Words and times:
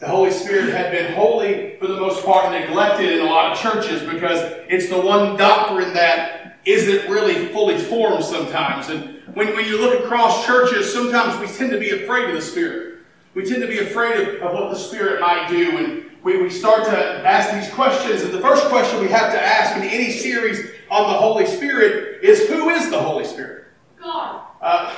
The 0.00 0.08
Holy 0.08 0.30
Spirit 0.30 0.70
had 0.70 0.92
been 0.92 1.12
wholly, 1.14 1.76
for 1.78 1.86
the 1.86 1.96
most 1.96 2.24
part, 2.24 2.50
neglected 2.52 3.12
in 3.12 3.20
a 3.20 3.24
lot 3.24 3.52
of 3.52 3.58
churches 3.58 4.02
because 4.02 4.40
it's 4.68 4.88
the 4.88 5.00
one 5.00 5.36
doctrine 5.36 5.92
that 5.94 6.58
isn't 6.64 7.10
really 7.10 7.46
fully 7.48 7.78
formed 7.78 8.24
sometimes. 8.24 8.88
And 8.88 9.20
when, 9.34 9.54
when 9.54 9.66
you 9.66 9.78
look 9.80 10.04
across 10.04 10.46
churches, 10.46 10.92
sometimes 10.92 11.38
we 11.38 11.54
tend 11.54 11.70
to 11.72 11.78
be 11.78 11.90
afraid 11.90 12.30
of 12.30 12.34
the 12.34 12.42
Spirit. 12.42 13.00
We 13.34 13.44
tend 13.44 13.62
to 13.62 13.68
be 13.68 13.78
afraid 13.78 14.28
of, 14.28 14.42
of 14.42 14.54
what 14.54 14.70
the 14.70 14.78
Spirit 14.78 15.20
might 15.20 15.48
do. 15.48 15.76
And 15.78 16.03
we, 16.24 16.42
we 16.42 16.50
start 16.50 16.86
to 16.86 16.98
ask 17.28 17.52
these 17.52 17.72
questions. 17.74 18.22
And 18.22 18.32
the 18.32 18.40
first 18.40 18.66
question 18.68 19.00
we 19.00 19.08
have 19.08 19.30
to 19.32 19.40
ask 19.40 19.76
in 19.76 19.82
any 19.82 20.10
series 20.10 20.70
on 20.90 21.12
the 21.12 21.18
Holy 21.18 21.46
Spirit 21.46 22.24
is 22.24 22.48
who 22.48 22.70
is 22.70 22.90
the 22.90 22.98
Holy 22.98 23.24
Spirit? 23.24 23.66
God. 24.02 24.42
Uh, 24.60 24.94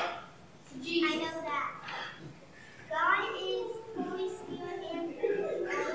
Jesus. 0.83 1.11
I 1.13 1.17
know 1.17 1.43
that. 1.43 1.73
God 2.89 3.35
is 3.43 3.73
Holy 3.97 4.29
Spirit 4.29 4.85
and 4.93 5.15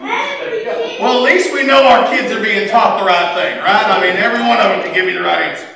Everything. 0.01 1.01
well, 1.01 1.25
at 1.25 1.33
least 1.33 1.53
we 1.53 1.63
know 1.63 1.81
our 1.87 2.09
kids 2.09 2.33
are 2.33 2.43
being 2.43 2.67
taught 2.67 2.99
the 2.99 3.05
right 3.05 3.33
thing, 3.33 3.57
right? 3.59 3.85
I 3.85 4.01
mean, 4.01 4.17
every 4.17 4.41
one 4.41 4.59
of 4.59 4.65
them 4.65 4.81
can 4.83 4.93
give 4.93 5.05
me 5.05 5.13
the 5.13 5.21
right 5.21 5.43
answer. 5.43 5.67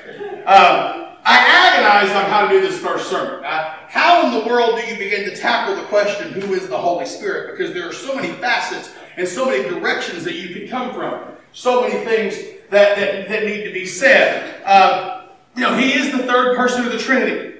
Um, 0.46 1.06
I 1.24 1.38
agonized 1.38 2.13
on 2.13 2.25
how 2.25 2.47
to 2.47 2.50
do 2.50 2.62
this 2.62 2.78
first 2.78 3.09
sermon. 3.09 3.44
Uh, 3.46 3.78
how 3.88 4.25
in 4.28 4.34
the 4.34 4.47
world 4.47 4.79
do 4.79 4.85
you 4.85 4.97
begin 4.97 5.24
to 5.29 5.35
tackle 5.35 5.75
the 5.75 5.84
question, 5.84 6.34
who 6.34 6.53
is 6.53 6.68
the 6.68 6.78
Holy 6.78 7.06
Spirit? 7.06 7.52
Because 7.52 7.74
there 7.74 7.88
are 7.88 7.94
so 7.94 8.13
many 8.13 8.34
facets 8.34 8.91
and 9.18 9.28
so 9.28 9.46
many 9.46 9.64
directions 9.64 10.24
that 10.24 10.36
you 10.36 10.53
can 10.53 10.68
come 10.68 10.94
from. 10.94 11.24
So 11.53 11.81
many 11.81 12.03
things 12.06 12.36
that, 12.70 12.98
that, 12.98 13.30
that 13.30 13.46
need 13.46 13.64
to 13.64 13.72
be 13.72 13.86
said. 13.86 14.62
Uh, 14.66 15.28
you 15.56 15.62
know, 15.62 15.78
He 15.78 15.94
is 15.94 16.12
the 16.12 16.24
third 16.24 16.58
person 16.58 16.86
of 16.86 16.92
the 16.92 16.98
Trinity. 16.98 17.53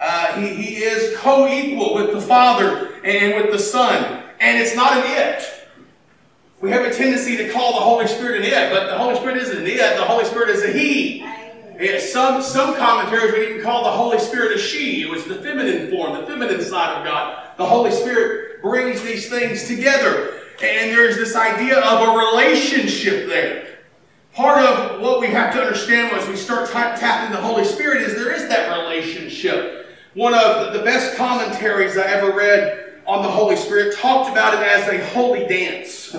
Uh, 0.00 0.40
he, 0.40 0.48
he 0.54 0.76
is 0.82 1.16
co-equal 1.18 1.94
with 1.94 2.12
the 2.12 2.20
Father 2.20 2.92
and 3.04 3.40
with 3.40 3.52
the 3.52 3.58
Son. 3.58 4.24
And 4.40 4.60
it's 4.60 4.74
not 4.74 4.96
an 4.96 5.04
it. 5.06 5.44
We 6.60 6.70
have 6.70 6.84
a 6.84 6.92
tendency 6.92 7.36
to 7.36 7.52
call 7.52 7.74
the 7.74 7.80
Holy 7.80 8.08
Spirit 8.08 8.40
an 8.40 8.44
it, 8.44 8.72
but 8.72 8.86
the 8.86 8.98
Holy 8.98 9.16
Spirit 9.16 9.36
isn't 9.36 9.58
an 9.58 9.66
it. 9.66 9.96
The 9.96 10.04
Holy 10.04 10.24
Spirit 10.24 10.50
is 10.50 10.64
a 10.64 10.72
he. 10.72 11.20
Yeah, 11.80 11.98
some, 11.98 12.42
some 12.42 12.76
commentaries 12.76 13.32
would 13.32 13.42
even 13.48 13.62
call 13.62 13.84
the 13.84 13.90
Holy 13.90 14.18
Spirit 14.18 14.56
a 14.56 14.58
she. 14.58 15.02
It 15.02 15.08
was 15.08 15.24
the 15.24 15.36
feminine 15.36 15.90
form, 15.90 16.20
the 16.20 16.26
feminine 16.26 16.62
side 16.62 16.98
of 16.98 17.04
God. 17.04 17.56
The 17.56 17.66
Holy 17.66 17.90
Spirit 17.90 18.62
brings 18.62 19.02
these 19.02 19.28
things 19.28 19.66
together. 19.66 20.41
And 20.62 20.92
there's 20.92 21.16
this 21.16 21.34
idea 21.34 21.80
of 21.80 22.08
a 22.08 22.18
relationship 22.18 23.28
there. 23.28 23.80
Part 24.32 24.64
of 24.64 25.00
what 25.00 25.20
we 25.20 25.26
have 25.26 25.52
to 25.54 25.60
understand 25.60 26.16
as 26.16 26.28
we 26.28 26.36
start 26.36 26.70
tapping 26.70 27.34
the 27.34 27.42
Holy 27.42 27.64
Spirit 27.64 28.02
is 28.02 28.14
there 28.14 28.32
is 28.32 28.48
that 28.48 28.70
relationship. 28.78 29.88
One 30.14 30.34
of 30.34 30.72
the 30.72 30.78
best 30.80 31.16
commentaries 31.16 31.98
I 31.98 32.04
ever 32.04 32.30
read 32.30 33.00
on 33.06 33.22
the 33.22 33.30
Holy 33.30 33.56
Spirit 33.56 33.96
talked 33.96 34.30
about 34.30 34.54
it 34.54 34.60
as 34.60 34.88
a 34.88 35.04
holy 35.06 35.46
dance 35.46 36.14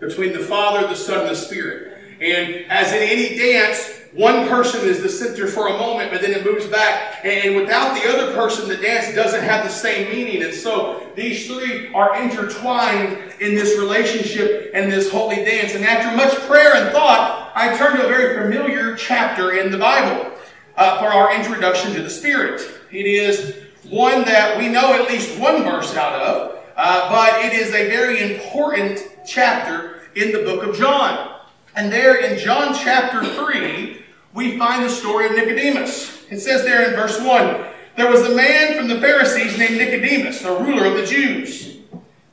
between 0.00 0.32
the 0.32 0.38
Father, 0.38 0.86
the 0.86 0.96
Son, 0.96 1.20
and 1.20 1.28
the 1.28 1.36
Spirit. 1.36 1.98
And 2.20 2.64
as 2.70 2.90
in 2.92 3.02
any 3.02 3.36
dance, 3.36 3.93
one 4.14 4.46
person 4.48 4.88
is 4.88 5.02
the 5.02 5.08
center 5.08 5.48
for 5.48 5.66
a 5.66 5.72
moment, 5.76 6.12
but 6.12 6.20
then 6.20 6.30
it 6.30 6.44
moves 6.44 6.66
back. 6.66 7.24
And 7.24 7.56
without 7.56 8.00
the 8.00 8.08
other 8.08 8.32
person, 8.32 8.68
the 8.68 8.76
dance 8.76 9.12
doesn't 9.12 9.42
have 9.42 9.64
the 9.64 9.70
same 9.70 10.08
meaning. 10.08 10.44
And 10.44 10.54
so 10.54 11.10
these 11.16 11.48
three 11.48 11.92
are 11.92 12.22
intertwined 12.22 13.18
in 13.40 13.56
this 13.56 13.76
relationship 13.76 14.70
and 14.72 14.90
this 14.90 15.10
holy 15.10 15.36
dance. 15.36 15.74
And 15.74 15.84
after 15.84 16.16
much 16.16 16.32
prayer 16.46 16.76
and 16.76 16.92
thought, 16.92 17.50
I 17.56 17.76
turned 17.76 17.98
to 17.98 18.06
a 18.06 18.08
very 18.08 18.40
familiar 18.40 18.94
chapter 18.94 19.54
in 19.58 19.72
the 19.72 19.78
Bible 19.78 20.30
uh, 20.76 21.00
for 21.00 21.06
our 21.06 21.34
introduction 21.34 21.92
to 21.94 22.02
the 22.02 22.10
Spirit. 22.10 22.60
It 22.92 23.06
is 23.06 23.56
one 23.90 24.24
that 24.26 24.56
we 24.56 24.68
know 24.68 24.94
at 24.94 25.08
least 25.08 25.40
one 25.40 25.64
verse 25.64 25.96
out 25.96 26.20
of, 26.20 26.58
uh, 26.76 27.10
but 27.10 27.44
it 27.44 27.52
is 27.52 27.74
a 27.74 27.88
very 27.88 28.32
important 28.32 29.00
chapter 29.26 30.02
in 30.14 30.30
the 30.30 30.44
book 30.44 30.62
of 30.62 30.76
John. 30.76 31.40
And 31.74 31.92
there 31.92 32.16
in 32.20 32.38
John 32.38 32.72
chapter 32.72 33.24
3, 33.24 34.03
we 34.34 34.58
find 34.58 34.84
the 34.84 34.90
story 34.90 35.26
of 35.26 35.32
Nicodemus. 35.32 36.24
It 36.30 36.40
says 36.40 36.64
there 36.64 36.88
in 36.88 36.96
verse 36.96 37.20
1 37.20 37.66
There 37.96 38.10
was 38.10 38.22
a 38.22 38.34
man 38.34 38.76
from 38.76 38.88
the 38.88 39.00
Pharisees 39.00 39.56
named 39.56 39.78
Nicodemus, 39.78 40.44
a 40.44 40.52
ruler 40.60 40.86
of 40.86 40.94
the 40.94 41.06
Jews. 41.06 41.78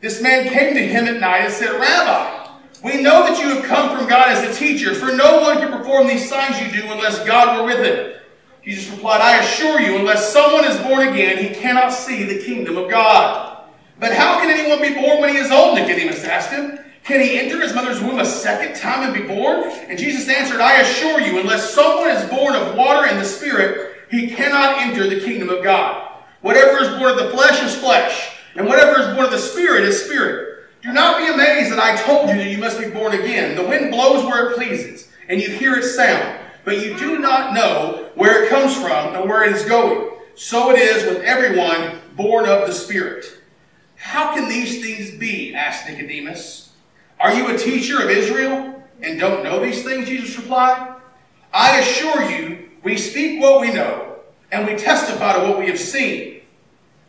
This 0.01 0.21
man 0.21 0.49
came 0.51 0.73
to 0.73 0.81
him 0.81 1.05
at 1.05 1.21
night 1.21 1.45
and 1.45 1.53
said, 1.53 1.79
Rabbi, 1.79 2.49
we 2.83 3.01
know 3.01 3.23
that 3.23 3.39
you 3.39 3.55
have 3.55 3.65
come 3.65 3.95
from 3.95 4.09
God 4.09 4.29
as 4.29 4.43
a 4.43 4.59
teacher, 4.59 4.95
for 4.95 5.15
no 5.15 5.41
one 5.41 5.59
can 5.59 5.71
perform 5.71 6.07
these 6.07 6.27
signs 6.27 6.59
you 6.59 6.81
do 6.81 6.91
unless 6.91 7.23
God 7.23 7.59
were 7.59 7.65
with 7.65 7.85
him. 7.85 8.19
Jesus 8.63 8.91
replied, 8.91 9.21
I 9.21 9.37
assure 9.37 9.79
you, 9.79 9.97
unless 9.97 10.33
someone 10.33 10.65
is 10.65 10.77
born 10.79 11.07
again, 11.07 11.37
he 11.37 11.53
cannot 11.53 11.89
see 11.89 12.23
the 12.23 12.43
kingdom 12.43 12.77
of 12.77 12.89
God. 12.89 13.67
But 13.99 14.13
how 14.13 14.39
can 14.39 14.49
anyone 14.49 14.81
be 14.81 14.95
born 14.95 15.21
when 15.21 15.33
he 15.33 15.37
is 15.39 15.51
old? 15.51 15.75
Nicodemus 15.75 16.23
asked 16.23 16.51
him. 16.51 16.79
Can 17.03 17.21
he 17.21 17.39
enter 17.39 17.59
his 17.59 17.73
mother's 17.73 18.01
womb 18.01 18.19
a 18.19 18.25
second 18.25 18.75
time 18.75 19.03
and 19.03 19.13
be 19.13 19.27
born? 19.27 19.63
And 19.87 19.97
Jesus 19.97 20.29
answered, 20.29 20.61
I 20.61 20.81
assure 20.81 21.19
you, 21.19 21.39
unless 21.39 21.73
someone 21.73 22.09
is 22.09 22.29
born 22.29 22.55
of 22.55 22.75
water 22.75 23.07
and 23.07 23.19
the 23.19 23.25
Spirit, 23.25 24.05
he 24.11 24.27
cannot 24.27 24.79
enter 24.81 25.07
the 25.07 25.21
kingdom 25.21 25.49
of 25.49 25.63
God. 25.63 26.11
Whatever 26.41 26.83
is 26.83 26.89
born 26.99 27.11
of 27.11 27.17
the 27.17 27.31
flesh 27.31 27.63
is 27.63 27.75
flesh, 27.75 28.37
and 28.55 28.67
whatever 28.67 28.99
is 28.99 29.07
born 29.15 29.25
of 29.25 29.31
the 29.31 29.37
Spirit 29.37 29.83
is 29.83 30.03
spirit. 30.03 30.65
Do 30.81 30.91
not 30.91 31.19
be 31.19 31.31
amazed 31.31 31.71
that 31.71 31.79
I 31.79 31.95
told 32.03 32.29
you 32.29 32.35
that 32.37 32.49
you 32.49 32.57
must 32.57 32.79
be 32.79 32.89
born 32.89 33.13
again. 33.13 33.55
The 33.55 33.67
wind 33.67 33.91
blows 33.91 34.25
where 34.25 34.49
it 34.49 34.55
pleases, 34.55 35.07
and 35.29 35.41
you 35.41 35.49
hear 35.49 35.75
its 35.75 35.95
sound, 35.95 36.39
but 36.65 36.83
you 36.83 36.97
do 36.97 37.19
not 37.19 37.53
know 37.53 38.09
where 38.15 38.43
it 38.43 38.49
comes 38.49 38.75
from 38.75 39.15
and 39.15 39.29
where 39.29 39.43
it 39.43 39.53
is 39.53 39.65
going. 39.65 40.11
So 40.35 40.71
it 40.71 40.79
is 40.79 41.03
with 41.05 41.23
everyone 41.23 41.99
born 42.15 42.47
of 42.47 42.67
the 42.67 42.73
Spirit. 42.73 43.25
How 43.95 44.33
can 44.33 44.49
these 44.49 44.81
things 44.81 45.17
be? 45.19 45.53
asked 45.53 45.87
Nicodemus. 45.87 46.60
Are 47.21 47.33
you 47.33 47.47
a 47.49 47.57
teacher 47.57 48.01
of 48.01 48.09
Israel 48.09 48.83
and 49.01 49.19
don't 49.19 49.43
know 49.43 49.63
these 49.63 49.83
things? 49.83 50.07
Jesus 50.07 50.37
replied. 50.37 50.95
I 51.53 51.79
assure 51.79 52.23
you, 52.23 52.69
we 52.83 52.97
speak 52.97 53.39
what 53.39 53.61
we 53.61 53.71
know 53.71 54.15
and 54.51 54.65
we 54.65 54.75
testify 54.75 55.33
to 55.33 55.47
what 55.47 55.59
we 55.59 55.67
have 55.67 55.79
seen, 55.79 56.41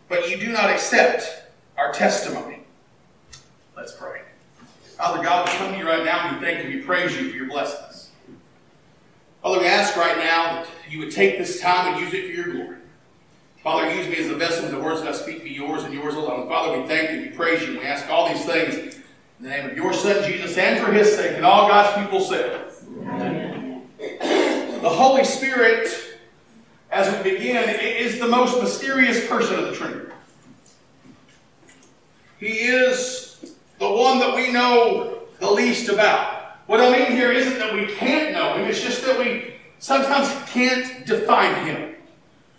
but 0.08 0.28
you 0.28 0.36
do 0.36 0.52
not 0.52 0.68
accept 0.68 1.44
our 1.78 1.92
testimony. 1.92 2.60
Let's 3.74 3.92
pray. 3.92 4.20
Father 4.98 5.22
God, 5.22 5.48
we 5.48 5.54
come 5.56 5.72
to 5.72 5.78
you 5.78 5.88
right 5.88 6.04
now 6.04 6.28
and 6.28 6.38
we 6.38 6.44
thank 6.44 6.62
you, 6.62 6.78
we 6.78 6.84
praise 6.84 7.18
you 7.18 7.30
for 7.30 7.36
your 7.36 7.48
blessings. 7.48 8.10
Father, 9.42 9.60
we 9.60 9.66
ask 9.66 9.96
right 9.96 10.18
now 10.18 10.62
that 10.62 10.68
you 10.90 10.98
would 10.98 11.10
take 11.10 11.38
this 11.38 11.58
time 11.60 11.94
and 11.94 12.04
use 12.04 12.12
it 12.12 12.26
for 12.26 12.32
your 12.32 12.52
glory. 12.52 12.76
Father, 13.62 13.94
use 13.94 14.06
me 14.08 14.16
as 14.16 14.28
the 14.28 14.36
vessel, 14.36 14.66
of 14.66 14.72
the 14.72 14.78
words 14.78 15.00
that 15.00 15.08
I 15.08 15.12
speak 15.12 15.42
be 15.42 15.50
yours 15.50 15.84
and 15.84 15.94
yours 15.94 16.16
alone. 16.16 16.48
Father, 16.48 16.80
we 16.80 16.86
thank 16.86 17.12
you, 17.12 17.30
we 17.30 17.36
praise 17.36 17.62
you, 17.62 17.78
we 17.78 17.84
ask 17.86 18.08
all 18.10 18.28
these 18.28 18.44
things 18.44 19.01
in 19.42 19.48
the 19.48 19.56
name 19.56 19.70
of 19.70 19.76
your 19.76 19.92
Son, 19.92 20.22
Jesus, 20.24 20.56
and 20.56 20.84
for 20.84 20.92
his 20.92 21.16
sake, 21.16 21.32
and 21.34 21.44
all 21.44 21.66
God's 21.66 22.00
people 22.00 22.20
said. 22.20 22.64
Amen. 23.08 23.82
The 23.98 24.88
Holy 24.88 25.24
Spirit, 25.24 25.88
as 26.92 27.12
we 27.12 27.32
begin, 27.32 27.68
is 27.80 28.20
the 28.20 28.28
most 28.28 28.62
mysterious 28.62 29.26
person 29.26 29.58
of 29.58 29.64
the 29.64 29.74
Trinity. 29.74 30.12
He 32.38 32.46
is 32.46 33.56
the 33.80 33.90
one 33.90 34.20
that 34.20 34.32
we 34.36 34.52
know 34.52 35.24
the 35.40 35.50
least 35.50 35.88
about. 35.88 36.58
What 36.66 36.78
I 36.78 36.96
mean 36.96 37.10
here 37.10 37.32
isn't 37.32 37.58
that 37.58 37.74
we 37.74 37.86
can't 37.86 38.32
know 38.32 38.54
him, 38.54 38.68
it's 38.68 38.80
just 38.80 39.04
that 39.04 39.18
we 39.18 39.54
sometimes 39.80 40.28
can't 40.50 41.04
define 41.04 41.66
him. 41.66 41.96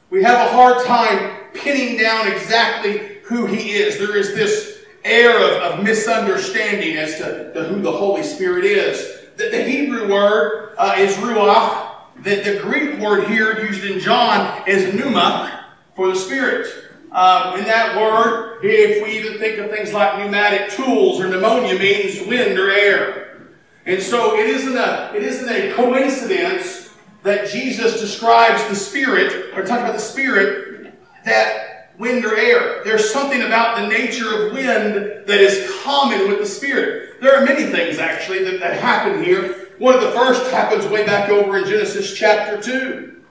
We 0.10 0.22
have 0.24 0.50
a 0.50 0.52
hard 0.52 0.86
time 0.86 1.38
pinning 1.54 1.98
down 1.98 2.28
exactly 2.28 3.20
who 3.24 3.46
he 3.46 3.72
is. 3.72 3.98
There 3.98 4.18
is 4.18 4.36
this 4.36 4.73
air 5.06 5.38
of, 5.38 5.80
of 5.80 5.84
misunderstanding 5.84 6.98
as 6.98 7.18
to, 7.18 7.52
who 7.70 7.82
the 7.82 7.92
Holy 7.92 8.24
Spirit 8.24 8.66
is. 8.66 9.20
The, 9.38 9.50
the 9.50 9.64
Hebrew 9.64 10.12
word 10.12 10.76
uh, 10.78 10.96
is 10.98 11.16
ruach. 11.18 11.92
The, 12.24 12.36
the 12.42 12.60
Greek 12.62 13.00
word 13.00 13.28
here 13.28 13.66
used 13.66 13.84
in 13.84 14.00
John 14.00 14.68
is 14.68 14.94
pneuma 14.94 15.66
for 15.96 16.08
the 16.08 16.16
Spirit. 16.16 16.68
Um, 17.12 17.60
in 17.60 17.66
that 17.66 17.96
word, 17.96 18.60
if 18.64 19.04
we 19.06 19.18
even 19.20 19.38
think 19.38 19.60
of 19.60 19.70
things 19.70 19.94
like 19.94 20.18
pneumatic 20.18 20.72
tools 20.72 21.20
or 21.20 21.28
pneumonia 21.28 21.78
means 21.78 22.26
wind 22.28 22.58
or 22.58 22.72
air. 22.72 23.50
And 23.86 24.02
so 24.02 24.36
it 24.36 24.48
isn't 24.48 24.78
a, 24.78 25.12
it 25.16 25.24
isn't 25.24 25.50
a 25.50 25.74
coincidence 25.74 26.90
that 27.24 27.50
Jesus 27.50 28.00
describes 28.00 28.68
the 28.68 28.76
Spirit, 28.76 29.54
or 29.56 29.64
talks 29.64 29.82
about 29.82 29.94
the 29.94 30.00
Spirit, 30.00 30.94
that 31.26 31.73
wind 32.00 32.26
or 32.26 32.36
air. 32.36 32.84
There's 32.84 33.12
something 33.12 33.42
about 33.42 33.78
the 33.78 33.88
nature 33.88 34.48
of 34.48 34.54
wind 34.54 34.96
that 35.28 35.40
is 35.40 35.72
common 35.84 36.28
with 36.28 36.40
the 36.40 36.46
Spirit. 36.46 37.22
There 37.22 37.36
are 37.36 37.46
many 37.46 37.72
things, 37.72 38.00
actually, 38.00 38.44
that, 38.44 38.60
that 38.60 38.80
happen 38.80 39.24
here. 39.24 39.70
One 39.78 39.96
of 39.96 40.02
the 40.02 40.12
first 40.12 40.52
happens 40.52 40.86
way 40.88 41.06
back 41.06 41.30
over 41.30 41.58
in 41.58 41.66
Genesis 41.66 42.14
chapter 42.14 42.62
2. 42.62 43.22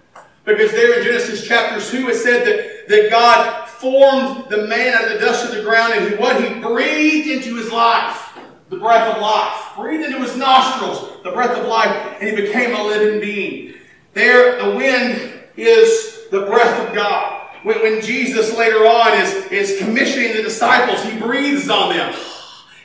Because 0.44 0.73
there 0.73 0.99
in 0.99 1.05
Genesis 1.05 1.47
chapter 1.47 1.81
2, 1.81 2.09
it 2.09 2.17
said 2.17 2.47
that, 2.47 2.88
that 2.88 3.11
God 3.11 3.69
formed 3.69 4.49
the 4.50 4.67
man 4.67 4.94
out 4.94 5.05
of 5.05 5.12
the 5.12 5.19
dust 5.19 5.49
of 5.49 5.55
the 5.55 5.62
ground, 5.62 5.93
and 5.94 6.09
he, 6.09 6.17
what 6.17 6.43
he 6.43 6.61
breathed 6.61 7.29
into 7.29 7.56
his 7.56 7.70
life, 7.70 8.38
the 8.69 8.76
breath 8.76 9.14
of 9.14 9.23
life, 9.23 9.73
breathed 9.76 10.05
into 10.05 10.19
his 10.19 10.37
nostrils, 10.37 11.23
the 11.23 11.31
breath 11.31 11.56
of 11.56 11.67
life, 11.67 12.17
and 12.20 12.29
he 12.29 12.35
became 12.35 12.75
a 12.75 12.82
living 12.82 13.20
being. 13.20 13.75
There, 14.14 14.62
the 14.62 14.76
wind 14.76 15.32
is 15.56 16.29
the 16.31 16.47
breath 16.47 16.88
of 16.88 16.94
God. 16.94 17.42
When, 17.62 17.81
when 17.81 18.03
Jesus 18.03 18.56
later 18.56 18.87
on 18.87 19.17
is, 19.19 19.47
is 19.53 19.79
commissioning 19.79 20.35
the 20.37 20.43
disciples, 20.43 21.03
he 21.05 21.19
breathes 21.19 21.69
on 21.69 21.91
them. 21.91 22.14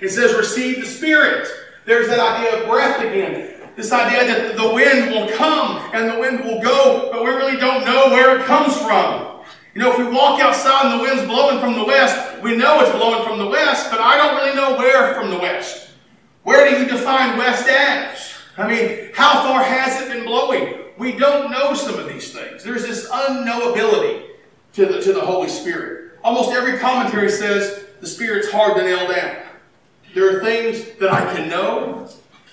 It 0.02 0.10
says, 0.10 0.36
receive 0.36 0.82
the 0.82 0.86
Spirit. 0.86 1.48
There's 1.86 2.08
that 2.10 2.20
idea 2.20 2.62
of 2.62 2.68
breath 2.68 3.00
again. 3.00 3.56
This 3.76 3.92
idea 3.92 4.26
that 4.26 4.56
the 4.56 4.74
wind 4.74 5.12
will 5.12 5.30
come 5.36 5.78
and 5.94 6.10
the 6.10 6.20
wind 6.20 6.44
will 6.44 6.62
go, 6.62 7.10
but 7.12 7.24
we 7.24 7.30
really 7.30 7.58
don't 7.58 7.86
know 7.86 8.10
where 8.10 8.40
it 8.40 8.46
comes 8.46 8.76
from. 8.78 9.42
You 9.74 9.82
know, 9.82 9.92
if 9.92 9.98
we 9.98 10.06
walk 10.06 10.42
outside 10.42 10.92
and 10.92 11.00
the 11.00 11.04
wind's 11.04 11.24
blowing 11.26 11.60
from 11.60 11.74
the 11.74 11.86
west, 11.86 12.42
we 12.42 12.56
know 12.56 12.82
it's 12.82 12.92
blowing 12.92 13.24
from 13.24 13.38
the 13.38 13.48
west, 13.48 13.90
but 13.92 14.00
I 14.00 14.18
don't 14.18 14.36
really 14.36 14.56
know 14.56 14.78
where 14.78 15.14
from 15.14 15.30
the 15.30 15.38
west. 15.38 15.90
Where 16.44 16.70
do 16.70 16.80
you 16.80 16.88
define 16.88 17.38
west 17.38 17.68
as? 17.68 18.34
I 18.58 18.68
mean, 18.68 19.12
how 19.14 19.44
far 19.44 19.64
has 19.64 20.02
it 20.02 20.12
been 20.12 20.26
blowing? 20.26 20.80
We 20.98 21.12
don't 21.14 21.52
know 21.52 21.74
some 21.76 22.00
of 22.00 22.08
these 22.08 22.32
things. 22.32 22.64
There's 22.64 22.84
this 22.84 23.08
unknowability 23.10 24.27
to 24.74 24.86
the, 24.86 25.02
to 25.02 25.14
the 25.14 25.22
Holy 25.22 25.50
Spirit. 25.50 26.20
Almost 26.24 26.52
every 26.52 26.78
commentary 26.78 27.30
says 27.30 27.86
the 28.02 28.08
Spirit's 28.08 28.52
hard 28.52 28.78
to 28.78 28.84
nail 28.84 29.12
down. 29.12 29.44
There 30.14 30.38
are 30.38 30.44
things 30.44 30.98
that 31.00 31.12
I 31.12 31.34
can 31.34 31.50
know. 31.50 32.10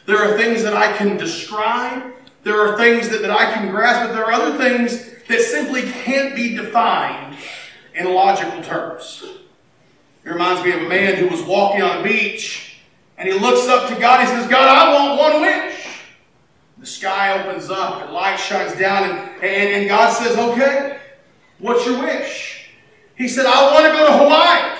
There 0.07 0.19
are 0.19 0.37
things 0.37 0.63
that 0.63 0.75
I 0.75 0.97
can 0.97 1.17
describe. 1.17 2.13
There 2.43 2.61
are 2.61 2.77
things 2.77 3.09
that, 3.09 3.23
that 3.23 3.31
I 3.31 3.53
can 3.55 3.71
grasp, 3.71 4.07
but 4.07 4.15
there 4.15 4.25
are 4.25 4.33
other 4.33 4.59
things 4.59 5.13
that 5.29 5.41
simply 5.41 5.83
can't 5.83 6.37
be 6.37 6.55
defined 6.55 7.37
in 7.95 8.13
logical 8.13 8.63
terms. 8.63 9.25
It 10.25 10.31
reminds 10.31 10.65
me 10.65 10.73
of 10.73 10.83
a 10.83 10.89
man 10.89 11.17
who 11.17 11.29
was 11.29 11.43
walking 11.43 11.83
on 11.83 12.01
a 12.01 12.03
beach 12.03 12.81
and 13.17 13.29
he 13.29 13.39
looks 13.39 13.69
up 13.69 13.89
to 13.89 14.01
God 14.01 14.21
and 14.21 14.29
he 14.29 14.35
says, 14.35 14.51
God, 14.51 14.69
I 14.69 14.93
want 14.93 15.19
one 15.19 15.43
wish. 15.43 16.01
The 16.79 16.87
sky 16.87 17.41
opens 17.41 17.71
up 17.71 18.03
and 18.03 18.13
light 18.13 18.37
shines 18.37 18.79
down 18.79 19.09
and, 19.09 19.19
and, 19.43 19.75
and 19.75 19.89
God 19.89 20.13
says, 20.13 20.37
Okay, 20.37 20.99
what's 21.65 21.87
your 21.87 21.99
wish? 22.01 22.69
He 23.17 23.27
said, 23.27 23.47
I 23.47 23.73
want 23.73 23.87
to 23.87 23.93
go 23.93 24.07
to 24.07 24.13
Hawaii, 24.13 24.79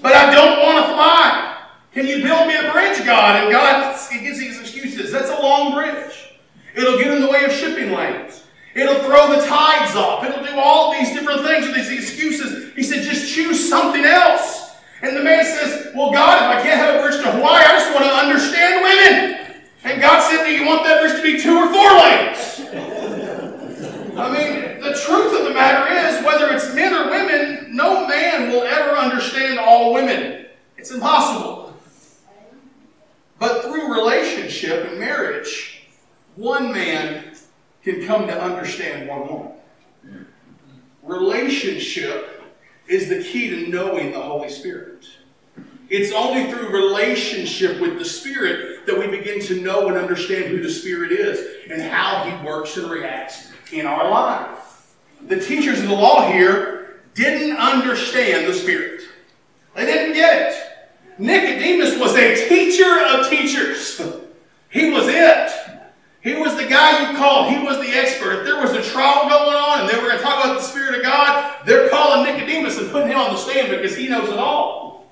but 0.00 0.12
I 0.14 0.32
don't 0.34 0.62
want 0.62 0.86
to 0.86 0.92
fly. 0.94 1.66
Can 1.92 2.06
you 2.06 2.22
build 2.22 2.48
me 2.48 2.56
a 2.56 2.72
bridge, 2.72 3.04
God? 3.04 3.42
And 3.42 3.52
God 3.52 3.94
he 4.10 4.20
gives 4.20 4.38
these 4.38 4.58
excuses. 4.58 5.12
That's 5.12 5.28
a 5.30 5.42
long 5.42 5.74
bridge. 5.74 6.34
It'll 6.74 6.96
get 6.96 7.12
in 7.12 7.20
the 7.20 7.28
way 7.28 7.44
of 7.44 7.52
shipping 7.52 7.92
lanes. 7.92 8.44
It'll 8.74 9.02
throw 9.04 9.28
the 9.34 9.44
tides 9.46 9.96
off. 9.96 10.24
It'll 10.24 10.44
do 10.44 10.58
all 10.58 10.92
these 10.92 11.10
different 11.12 11.42
things 11.42 11.66
with 11.66 11.74
these 11.74 11.90
excuses. 11.90 12.72
He 12.74 12.82
said, 12.82 13.02
just 13.02 13.34
choose 13.34 13.68
something 13.68 14.04
else. 14.04 14.76
And 15.02 15.16
the 15.16 15.22
man 15.22 15.44
says, 15.44 15.92
Well, 15.94 16.12
God, 16.12 16.36
if 16.36 16.58
I 16.58 16.62
can't 16.62 16.78
have 16.78 16.96
a 16.96 17.02
bridge 17.02 17.22
to 17.22 17.30
Hawaii, 17.30 17.62
I 17.64 17.78
just 17.78 17.94
want 17.94 18.04
to 18.06 18.12
understand 18.12 18.82
women. 18.82 19.62
And 19.84 20.00
God 20.00 20.22
said, 20.28 20.44
Do 20.44 20.52
you 20.52 20.66
want 20.66 20.84
that 20.84 21.00
bridge 21.00 21.16
to 21.16 21.22
be 21.22 21.40
two 21.40 21.56
or 21.56 21.66
four 21.68 21.90
lanes? 22.02 23.08
I 24.18 24.32
mean, 24.32 24.80
the 24.80 24.98
truth 25.04 25.38
of 25.38 25.46
the 25.46 25.54
matter 25.54 25.94
is, 25.94 26.24
whether 26.24 26.52
it's 26.52 26.74
men 26.74 26.92
or 26.92 27.10
women, 27.10 27.76
no 27.76 28.06
man 28.06 28.50
will 28.50 28.62
ever 28.62 28.96
understand 28.96 29.60
all 29.60 29.94
women. 29.94 30.46
It's 30.76 30.90
impossible. 30.90 31.76
But 33.38 33.62
through 33.62 33.94
relationship 33.94 34.88
and 34.90 34.98
marriage, 34.98 35.86
one 36.34 36.72
man 36.72 37.32
can 37.84 38.04
come 38.04 38.26
to 38.26 38.42
understand 38.42 39.08
one 39.08 39.28
woman. 39.28 39.52
Relationship 41.04 42.38
is 42.88 43.08
the 43.08 43.22
key 43.22 43.50
to 43.50 43.70
knowing 43.70 44.12
the 44.12 44.20
Holy 44.20 44.48
Spirit. 44.48 45.06
It's 45.90 46.12
only 46.12 46.50
through 46.50 46.68
relationship 46.70 47.80
with 47.80 47.98
the 47.98 48.04
Spirit 48.04 48.86
that 48.86 48.98
we 48.98 49.06
begin 49.06 49.40
to 49.42 49.60
know 49.60 49.88
and 49.88 49.96
understand 49.96 50.46
who 50.46 50.62
the 50.62 50.70
Spirit 50.70 51.12
is 51.12 51.64
and 51.70 51.80
how 51.80 52.24
He 52.24 52.46
works 52.46 52.76
and 52.76 52.90
reacts 52.90 53.52
in 53.72 53.86
our 53.86 54.10
life. 54.10 54.94
The 55.26 55.40
teachers 55.40 55.80
of 55.80 55.88
the 55.88 55.94
law 55.94 56.30
here 56.30 57.00
didn't 57.14 57.56
understand 57.56 58.46
the 58.46 58.54
Spirit, 58.54 59.02
they 59.74 59.86
didn't 59.86 60.14
get 60.14 60.52
it. 60.52 60.64
Nicodemus 61.18 61.98
was 61.98 62.14
a 62.14 62.48
teacher 62.48 63.00
of 63.06 63.28
teachers, 63.28 64.00
he 64.70 64.90
was 64.90 65.08
it. 65.08 65.50
He 66.20 66.34
was 66.34 66.54
called. 67.16 67.50
He 67.50 67.58
was 67.58 67.78
the 67.78 67.92
expert. 67.96 68.40
If 68.40 68.44
there 68.44 68.60
was 68.60 68.72
a 68.72 68.82
trial 68.82 69.28
going 69.28 69.56
on 69.56 69.80
and 69.80 69.88
they 69.88 69.96
were 69.96 70.08
going 70.08 70.18
to 70.18 70.22
talk 70.22 70.44
about 70.44 70.56
the 70.56 70.62
Spirit 70.62 70.96
of 70.96 71.02
God, 71.02 71.56
they're 71.64 71.88
calling 71.88 72.24
Nicodemus 72.24 72.78
and 72.78 72.90
putting 72.90 73.08
him 73.08 73.18
on 73.18 73.32
the 73.32 73.38
stand 73.38 73.70
because 73.70 73.96
he 73.96 74.08
knows 74.08 74.28
it 74.28 74.38
all. 74.38 75.06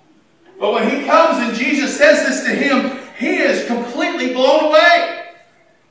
But 0.58 0.72
when 0.72 0.88
he 0.90 1.06
comes 1.06 1.38
and 1.38 1.56
Jesus 1.56 1.96
says 1.96 2.26
this 2.26 2.44
to 2.44 2.50
him, 2.50 2.98
he 3.18 3.36
is 3.36 3.66
completely 3.66 4.32
blown 4.32 4.66
away. 4.66 5.32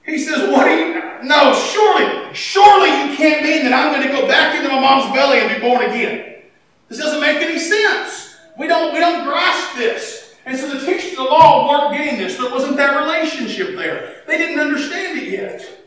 He 0.06 0.18
says, 0.18 0.50
What 0.50 0.68
are 0.68 0.76
you? 0.76 1.24
No, 1.24 1.54
surely, 1.54 2.34
surely 2.34 2.90
you 2.90 3.18
can't 3.18 3.44
mean 3.44 3.64
that 3.64 3.74
I'm 3.74 3.94
going 3.94 4.08
to 4.08 4.14
go 4.14 4.28
back 4.28 4.56
into 4.56 4.70
my 4.70 4.80
mom's 4.80 5.12
belly 5.14 5.40
and 5.40 5.54
be 5.54 5.60
born 5.60 5.84
again. 5.84 6.44
This 6.88 7.00
doesn't 7.00 7.22
make 7.22 7.38
any 7.38 7.58
sense. 7.58 8.36
We 8.58 8.68
don't, 8.68 8.94
we 8.94 9.00
don't 9.00 9.26
grasp 9.26 9.76
this. 9.76 10.36
And 10.46 10.58
so 10.58 10.68
the 10.68 10.86
teachers 10.86 11.12
of 11.12 11.18
the 11.18 11.24
law 11.24 11.68
weren't 11.68 11.98
getting 11.98 12.20
this. 12.20 12.38
There 12.38 12.52
wasn't 12.52 12.78
that 12.78 13.02
relationship 13.02 13.76
there. 13.76 14.22
They 14.28 14.38
didn't 14.38 14.60
understand 14.60 15.20
it 15.20 15.30
yet. 15.30 15.85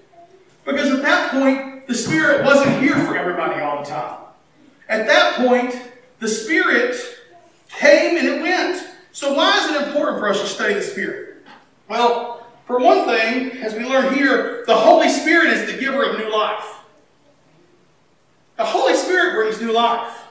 Because 0.69 0.93
at 0.93 1.01
that 1.01 1.31
point, 1.31 1.87
the 1.87 1.95
Spirit 1.95 2.45
wasn't 2.45 2.79
here 2.83 2.95
for 3.07 3.17
everybody 3.17 3.63
all 3.63 3.83
the 3.83 3.89
time. 3.89 4.19
At 4.91 5.07
that 5.07 5.37
point, 5.37 5.81
the 6.19 6.29
Spirit 6.29 6.95
came 7.71 8.19
and 8.19 8.29
it 8.29 8.43
went. 8.43 8.87
So 9.13 9.33
why 9.33 9.57
is 9.57 9.75
it 9.75 9.89
important 9.89 10.19
for 10.19 10.29
us 10.29 10.43
to 10.43 10.47
study 10.47 10.75
the 10.75 10.83
Spirit? 10.83 11.37
Well, 11.89 12.47
for 12.67 12.79
one 12.81 13.07
thing, 13.07 13.63
as 13.63 13.75
we 13.75 13.87
learn 13.87 14.13
here, 14.13 14.65
the 14.67 14.77
Holy 14.77 15.09
Spirit 15.09 15.55
is 15.55 15.73
the 15.73 15.81
giver 15.81 16.03
of 16.03 16.19
new 16.19 16.31
life. 16.31 16.77
The 18.59 18.67
Holy 18.67 18.95
Spirit 18.95 19.37
brings 19.37 19.63
new 19.63 19.73
life 19.73 20.27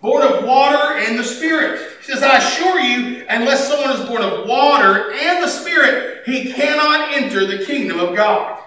born 0.00 0.22
of 0.26 0.44
water 0.44 0.98
and 0.98 1.18
the 1.18 1.22
Spirit. 1.22 1.78
He 2.00 2.12
says, 2.12 2.22
I 2.22 2.38
assure 2.38 2.80
you, 2.80 3.24
unless 3.28 3.68
someone 3.68 3.90
is 3.90 4.08
born 4.08 4.22
of 4.22 4.48
water 4.48 5.12
and 5.12 5.42
the 5.42 5.48
Spirit, 5.48 6.22
he 6.26 6.52
cannot 6.52 7.12
enter 7.12 7.46
the 7.46 7.64
kingdom 7.64 8.00
of 8.00 8.16
God. 8.16 8.61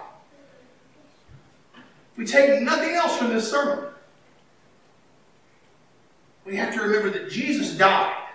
We 2.16 2.24
take 2.24 2.62
nothing 2.62 2.94
else 2.94 3.16
from 3.16 3.28
this 3.28 3.50
sermon. 3.50 3.84
We 6.44 6.56
have 6.56 6.72
to 6.74 6.80
remember 6.80 7.10
that 7.10 7.30
Jesus 7.30 7.76
died 7.76 8.28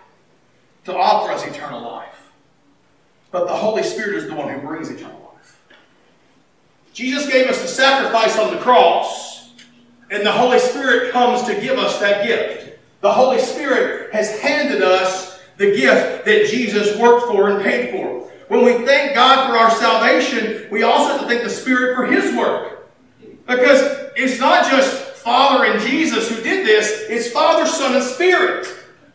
to 0.86 0.96
offer 0.96 1.32
us 1.32 1.46
eternal 1.46 1.82
life. 1.82 2.08
but 3.32 3.48
the 3.48 3.56
Holy 3.56 3.82
Spirit 3.82 4.18
is 4.18 4.28
the 4.28 4.36
one 4.36 4.54
who 4.54 4.60
brings 4.60 4.90
eternal 4.90 5.32
life. 5.34 5.60
Jesus 6.94 7.32
gave 7.32 7.48
us 7.48 7.62
the 7.62 7.68
sacrifice 7.68 8.38
on 8.38 8.54
the 8.54 8.60
cross, 8.60 9.52
and 10.12 10.26
the 10.26 10.32
Holy 10.32 10.60
Spirit 10.60 11.14
comes 11.14 11.44
to 11.44 11.60
give 11.62 11.80
us 11.80 11.98
that 12.00 12.28
gift. 12.28 12.78
The 13.00 13.12
Holy 13.12 13.40
Spirit 13.40 14.14
has 14.14 14.38
handed 14.42 14.84
us 14.84 15.40
the 15.56 15.74
gift 15.76 16.26
that 16.26 16.48
Jesus 16.48 16.98
worked 16.98 17.28
for 17.28 17.50
and 17.50 17.64
paid 17.64 17.92
for. 17.92 18.30
When 18.50 18.66
we 18.66 18.86
thank 18.86 19.16
God 19.16 19.50
for 19.50 19.56
our 19.56 19.72
salvation, 19.72 20.68
we 20.70 20.84
also 20.84 21.14
have 21.14 21.22
to 21.22 21.28
thank 21.28 21.44
the 21.44 21.50
Spirit 21.50 21.96
for 21.96 22.06
His 22.06 22.36
work. 22.36 22.81
Because 23.48 23.82
it's 24.16 24.40
not 24.40 24.70
just 24.70 25.04
Father 25.16 25.66
and 25.66 25.82
Jesus 25.82 26.30
who 26.30 26.42
did 26.42 26.66
this, 26.66 27.06
it's 27.10 27.30
Father, 27.32 27.66
Son, 27.66 27.96
and 27.96 28.04
Spirit. 28.04 28.68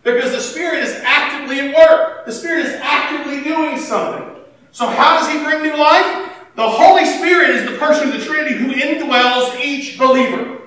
Because 0.03 0.31
the 0.33 0.41
Spirit 0.41 0.85
is 0.85 1.01
actively 1.05 1.61
at 1.61 1.75
work. 1.75 2.27
The 2.27 2.33
Spirit 2.33 2.67
is 2.67 2.75
actively 2.81 3.43
doing 3.43 3.79
something. 3.79 4.37
So 4.71 4.87
how 4.87 5.19
does 5.19 5.29
He 5.33 5.43
bring 5.43 5.63
new 5.63 5.77
life? 5.77 6.33
The 6.55 6.69
Holy 6.69 7.05
Spirit 7.05 7.51
is 7.51 7.71
the 7.71 7.77
person 7.77 8.09
of 8.09 8.19
the 8.19 8.25
Trinity 8.25 8.55
who 8.55 8.73
indwells 8.73 9.61
each 9.61 9.99
believer. 9.99 10.63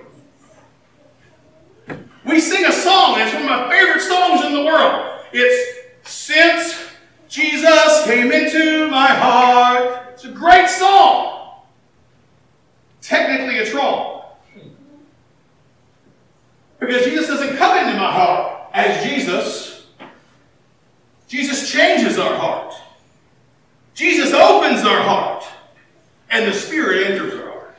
We 2.26 2.40
sing 2.40 2.66
a 2.66 2.72
song, 2.72 3.20
it's 3.20 3.34
one 3.34 3.44
of 3.44 3.50
my 3.50 3.70
favorite 3.70 4.02
songs 4.02 4.46
in 4.46 4.54
the 4.54 4.64
world. 4.64 5.24
It's 5.34 5.80
Since 6.04 6.90
Jesus 7.28 8.06
Came 8.06 8.32
Into 8.32 8.88
My 8.92 9.08
Heart. 9.08 10.10
It's 10.14 10.26
a 10.26 10.32
great 10.32 10.70
song. 10.70 11.49
Technically, 13.02 13.56
it's 13.56 13.74
wrong. 13.74 14.24
Because 16.80 17.04
Jesus 17.06 17.28
doesn't 17.28 17.58
come 17.58 17.78
into 17.78 18.00
my 18.00 18.12
heart 18.12 18.70
as 18.74 19.04
Jesus. 19.04 19.88
Jesus 21.28 21.72
changes 21.72 22.18
our 22.18 22.36
heart. 22.36 22.74
Jesus 23.94 24.34
opens 24.34 24.86
our 24.86 25.02
heart. 25.02 25.44
And 26.30 26.48
the 26.48 26.54
Spirit 26.54 27.08
enters 27.08 27.34
our 27.34 27.52
heart. 27.52 27.76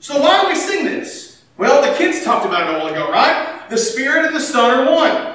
So 0.00 0.20
why 0.20 0.42
do 0.42 0.48
we 0.48 0.54
sing 0.54 0.84
this? 0.84 1.42
Well, 1.56 1.82
the 1.82 1.96
kids 1.96 2.24
talked 2.24 2.46
about 2.46 2.68
it 2.68 2.76
a 2.76 2.78
while 2.78 2.88
ago, 2.88 3.10
right? 3.10 3.68
The 3.70 3.78
Spirit 3.78 4.26
and 4.26 4.36
the 4.36 4.40
Son 4.40 4.70
are 4.70 4.90
one. 4.90 5.34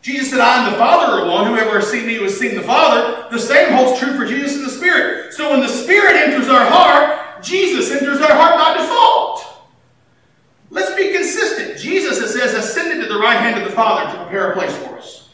Jesus 0.00 0.30
said, 0.30 0.40
I 0.40 0.64
and 0.64 0.74
the 0.74 0.78
Father 0.78 1.22
are 1.22 1.30
one. 1.30 1.46
Whoever 1.46 1.80
has 1.80 1.90
seen 1.90 2.06
me 2.06 2.14
has 2.14 2.38
seen 2.38 2.54
the 2.54 2.62
Father. 2.62 3.26
The 3.30 3.38
same 3.38 3.72
holds 3.72 3.98
true 3.98 4.16
for 4.16 4.24
Jesus 4.24 4.56
and 4.56 4.64
the 4.64 4.70
Spirit. 4.70 5.32
So 5.34 5.50
when 5.50 5.60
the 5.60 5.68
Spirit 5.68 6.16
enters 6.16 6.48
our 6.48 6.64
heart, 6.64 7.42
Jesus 7.42 7.90
enters 7.90 8.20
our 8.20 8.32
heart 8.32 8.54
by 8.54 8.80
default. 8.80 9.64
Let's 10.70 10.94
be 10.94 11.12
consistent. 11.12 11.78
Jesus, 11.78 12.18
it 12.18 12.28
says, 12.28 12.54
ascended 12.54 13.02
to 13.02 13.12
the 13.12 13.18
right 13.18 13.38
hand 13.38 13.60
of 13.60 13.68
the 13.68 13.74
Father 13.74 14.10
to 14.10 14.22
prepare 14.22 14.52
a 14.52 14.54
place 14.54 14.76
for 14.76 14.96
us. 14.98 15.30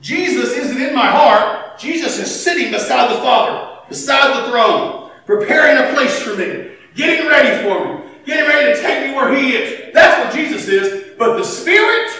Jesus 0.00 0.50
isn't 0.52 0.81
in 0.92 0.98
my 0.98 1.10
heart. 1.10 1.78
Jesus 1.78 2.18
is 2.18 2.42
sitting 2.44 2.70
beside 2.70 3.10
the 3.10 3.20
Father, 3.20 3.80
beside 3.88 4.36
the 4.36 4.50
throne, 4.50 5.10
preparing 5.26 5.78
a 5.78 5.94
place 5.94 6.20
for 6.20 6.36
me, 6.36 6.72
getting 6.94 7.26
ready 7.26 7.66
for 7.66 7.84
me, 7.84 8.10
getting 8.24 8.48
ready 8.48 8.74
to 8.74 8.80
take 8.80 9.08
me 9.08 9.14
where 9.14 9.34
He 9.34 9.54
is. 9.54 9.92
That's 9.92 10.24
what 10.24 10.34
Jesus 10.34 10.68
is. 10.68 11.16
But 11.18 11.38
the 11.38 11.44
Spirit, 11.44 12.10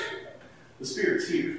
the 0.81 0.87
Spirit's 0.87 1.29
here. 1.29 1.59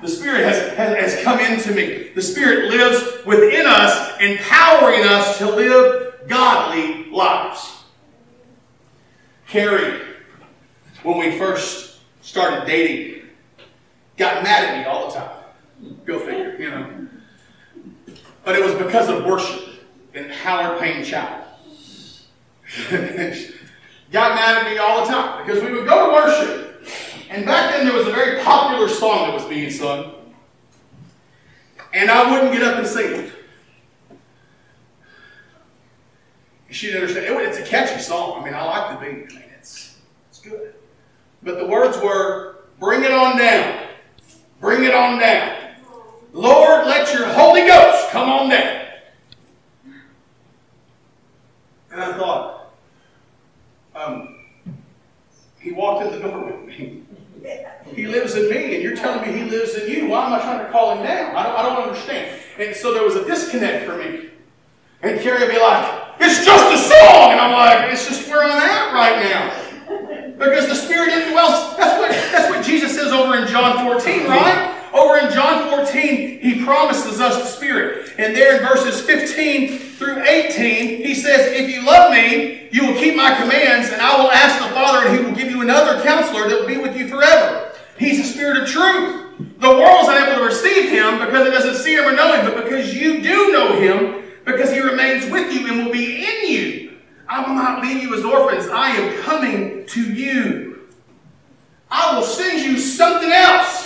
The 0.00 0.08
Spirit 0.08 0.44
has, 0.44 0.72
has, 0.74 1.14
has 1.14 1.24
come 1.24 1.40
into 1.40 1.72
me. 1.72 2.10
The 2.14 2.22
Spirit 2.22 2.70
lives 2.70 3.24
within 3.24 3.66
us, 3.66 4.20
empowering 4.20 5.04
us 5.04 5.38
to 5.38 5.50
live 5.50 6.28
godly 6.28 7.10
lives. 7.10 7.84
Carrie, 9.48 10.02
when 11.02 11.18
we 11.18 11.38
first 11.38 11.98
started 12.20 12.66
dating, 12.66 13.28
got 14.16 14.42
mad 14.42 14.64
at 14.64 14.78
me 14.78 14.84
all 14.84 15.08
the 15.08 15.14
time. 15.14 15.35
Go 16.04 16.18
figure, 16.18 16.56
you 16.58 16.70
know. 16.70 17.08
But 18.44 18.56
it 18.56 18.64
was 18.64 18.74
because 18.74 19.08
of 19.08 19.24
worship 19.24 19.68
in 20.14 20.30
Howard 20.30 20.80
Payne 20.80 21.04
Chapel. 21.04 21.46
got 24.12 24.34
mad 24.34 24.66
at 24.66 24.70
me 24.70 24.78
all 24.78 25.04
the 25.04 25.12
time 25.12 25.44
because 25.44 25.62
we 25.62 25.72
would 25.72 25.86
go 25.86 26.06
to 26.06 26.12
worship, 26.12 26.86
and 27.30 27.44
back 27.44 27.72
then 27.72 27.86
there 27.86 27.96
was 27.96 28.06
a 28.06 28.10
very 28.10 28.42
popular 28.42 28.88
song 28.88 29.28
that 29.28 29.34
was 29.34 29.44
being 29.44 29.70
sung, 29.70 30.14
and 31.92 32.10
I 32.10 32.30
wouldn't 32.30 32.52
get 32.52 32.62
up 32.62 32.78
and 32.78 32.86
sing 32.86 33.12
it. 33.12 33.32
She 36.70 36.88
didn't 36.88 37.02
understand. 37.02 37.26
It, 37.26 37.48
it's 37.48 37.58
a 37.58 37.62
catchy 37.62 38.00
song. 38.00 38.40
I 38.40 38.44
mean, 38.44 38.54
I 38.54 38.64
like 38.64 39.00
the 39.00 39.06
beat. 39.06 39.32
I 39.32 39.34
mean, 39.34 39.44
it's, 39.58 39.98
it's 40.28 40.40
good. 40.40 40.74
But 41.42 41.58
the 41.58 41.66
words 41.66 41.96
were, 41.98 42.64
bring 42.78 43.04
it 43.04 43.12
on 43.12 43.38
down. 43.38 43.86
Bring 44.60 44.84
it 44.84 44.94
on 44.94 45.18
down. 45.18 45.55
Lord, 46.36 46.86
let 46.86 47.14
your 47.14 47.26
Holy 47.28 47.62
Ghost 47.62 48.10
come 48.10 48.28
on 48.28 48.50
down. 48.50 48.88
And 51.90 52.00
I 52.02 52.12
thought, 52.18 52.74
um, 53.94 54.36
he 55.58 55.72
walked 55.72 56.04
in 56.04 56.12
the 56.12 56.28
door 56.28 56.44
with 56.44 56.66
me. 56.66 57.04
He 57.86 58.06
lives 58.06 58.34
in 58.34 58.50
me, 58.50 58.74
and 58.74 58.82
you're 58.82 58.96
telling 58.96 59.26
me 59.26 59.38
he 59.38 59.48
lives 59.48 59.76
in 59.76 59.90
you. 59.90 60.08
Why 60.08 60.26
am 60.26 60.34
I 60.34 60.42
trying 60.42 60.66
to 60.66 60.70
call 60.70 60.94
him 60.94 61.06
down? 61.06 61.34
I 61.34 61.42
don't, 61.42 61.58
I 61.58 61.62
don't 61.62 61.88
understand. 61.88 62.38
And 62.58 62.76
so 62.76 62.92
there 62.92 63.02
was 63.02 63.16
a 63.16 63.24
disconnect 63.24 63.86
for 63.86 63.96
me. 63.96 64.28
And 65.00 65.18
Carrie 65.20 65.40
would 65.40 65.50
be 65.50 65.58
like, 65.58 66.04
it's 66.20 66.44
just 66.44 66.74
a 66.74 66.76
song. 66.76 67.32
And 67.32 67.40
I'm 67.40 67.52
like, 67.52 67.90
it's 67.90 68.06
just 68.06 68.28
where 68.28 68.42
I'm 68.42 68.50
at 68.50 68.92
right 68.92 69.22
now. 69.22 70.36
Because 70.36 70.68
the 70.68 70.74
Spirit 70.74 71.08
indwells. 71.10 71.78
That's 71.78 71.98
what, 71.98 72.10
that's 72.10 72.50
what 72.50 72.62
Jesus 72.62 72.94
says 72.94 73.10
over 73.10 73.38
in 73.38 73.48
John 73.48 73.86
14, 73.86 74.26
right? 74.26 74.74
Over 74.92 75.18
in 75.18 75.32
John 75.32 75.70
14, 75.70 76.16
he 76.16 76.25
promises 76.66 77.20
us 77.20 77.36
the 77.38 77.48
Spirit. 77.48 78.12
And 78.18 78.36
there 78.36 78.56
in 78.56 78.66
verses 78.66 79.00
15 79.00 79.78
through 79.78 80.22
18, 80.22 81.02
he 81.02 81.14
says, 81.14 81.52
If 81.52 81.70
you 81.70 81.86
love 81.86 82.12
me, 82.12 82.68
you 82.72 82.86
will 82.86 82.98
keep 82.98 83.16
my 83.16 83.34
commands, 83.36 83.90
and 83.90 84.02
I 84.02 84.20
will 84.20 84.30
ask 84.30 84.58
the 84.62 84.74
Father, 84.74 85.06
and 85.06 85.16
he 85.16 85.24
will 85.24 85.34
give 85.34 85.50
you 85.50 85.62
another 85.62 86.02
counselor 86.02 86.48
that 86.48 86.60
will 86.60 86.66
be 86.66 86.76
with 86.76 86.96
you 86.96 87.08
forever. 87.08 87.72
He's 87.98 88.18
the 88.18 88.24
Spirit 88.24 88.62
of 88.62 88.68
truth. 88.68 89.22
The 89.58 89.68
world's 89.68 90.08
unable 90.08 90.40
to 90.40 90.44
receive 90.44 90.90
him 90.90 91.24
because 91.24 91.46
it 91.46 91.50
doesn't 91.50 91.82
see 91.82 91.94
him 91.94 92.04
or 92.04 92.12
know 92.12 92.34
him, 92.34 92.52
but 92.52 92.64
because 92.64 92.94
you 92.94 93.22
do 93.22 93.52
know 93.52 93.80
him, 93.80 94.24
because 94.44 94.70
he 94.72 94.80
remains 94.80 95.30
with 95.30 95.52
you 95.54 95.68
and 95.68 95.86
will 95.86 95.92
be 95.92 96.26
in 96.26 96.52
you. 96.52 96.98
I 97.28 97.46
will 97.46 97.54
not 97.54 97.82
leave 97.82 98.02
you 98.02 98.14
as 98.16 98.24
orphans. 98.24 98.68
I 98.68 98.90
am 98.90 99.22
coming 99.22 99.86
to 99.86 100.12
you. 100.12 100.88
I 101.90 102.16
will 102.16 102.24
send 102.24 102.60
you 102.60 102.78
something 102.78 103.30
else. 103.30 103.85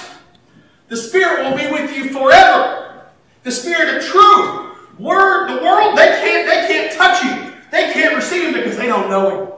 The 0.90 0.96
Spirit 0.96 1.44
will 1.44 1.56
be 1.56 1.70
with 1.70 1.96
you 1.96 2.10
forever. 2.10 3.06
The 3.44 3.50
Spirit 3.50 3.96
of 3.96 4.04
truth. 4.04 4.66
Word, 4.98 5.48
the 5.48 5.62
world, 5.62 5.96
they 5.96 6.08
can't, 6.20 6.46
they 6.46 6.66
can't 6.66 6.92
touch 6.92 7.24
you. 7.24 7.54
They 7.70 7.92
can't 7.92 8.14
receive 8.14 8.48
him 8.48 8.52
because 8.52 8.76
they 8.76 8.86
don't 8.86 9.08
know 9.08 9.30
him. 9.30 9.52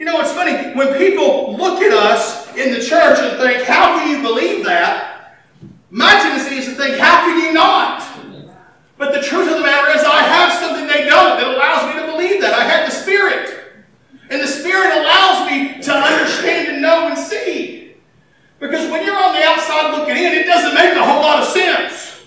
You 0.00 0.06
know, 0.06 0.20
it's 0.20 0.32
funny, 0.32 0.74
when 0.74 0.98
people 0.98 1.56
look 1.56 1.80
at 1.80 1.92
us 1.92 2.48
in 2.56 2.72
the 2.72 2.80
church 2.80 3.18
and 3.20 3.38
think, 3.38 3.64
how 3.64 3.98
can 3.98 4.10
you 4.10 4.22
believe 4.22 4.64
that? 4.64 5.38
My 5.90 6.10
tendency 6.20 6.56
is 6.56 6.64
to 6.66 6.72
think, 6.72 6.98
how 6.98 7.20
can 7.26 7.44
you 7.44 7.52
not? 7.52 8.02
But 8.98 9.12
the 9.12 9.20
truth 9.20 9.48
of 9.48 9.58
the 9.58 9.62
matter 9.62 9.96
is, 9.96 10.02
I 10.04 10.22
have 10.22 10.52
something 10.54 10.86
they 10.86 11.04
don't 11.04 11.38
that 11.38 11.54
allows 11.54 11.94
me 11.94 12.00
to 12.00 12.12
believe 12.12 12.40
that. 12.40 12.54
I 12.54 12.64
have 12.64 12.90
the 12.90 12.96
Spirit. 12.96 13.74
And 14.30 14.40
the 14.40 14.48
Spirit 14.48 14.96
allows 14.96 15.50
me 15.50 15.82
to 15.82 15.92
understand 15.92 16.68
and 16.68 16.82
know 16.82 17.08
and 17.08 17.18
see. 17.18 17.94
Because 18.58 18.90
when 18.90 19.04
you're 19.04 19.16
on 19.16 19.34
the 19.34 19.44
outside 19.44 19.96
looking 19.96 20.16
in, 20.16 20.32
it 20.32 20.46
doesn't 20.46 20.74
make 20.74 20.96
a 20.96 21.04
whole 21.04 21.20
lot 21.20 21.42
of 21.42 21.48
sense. 21.48 22.24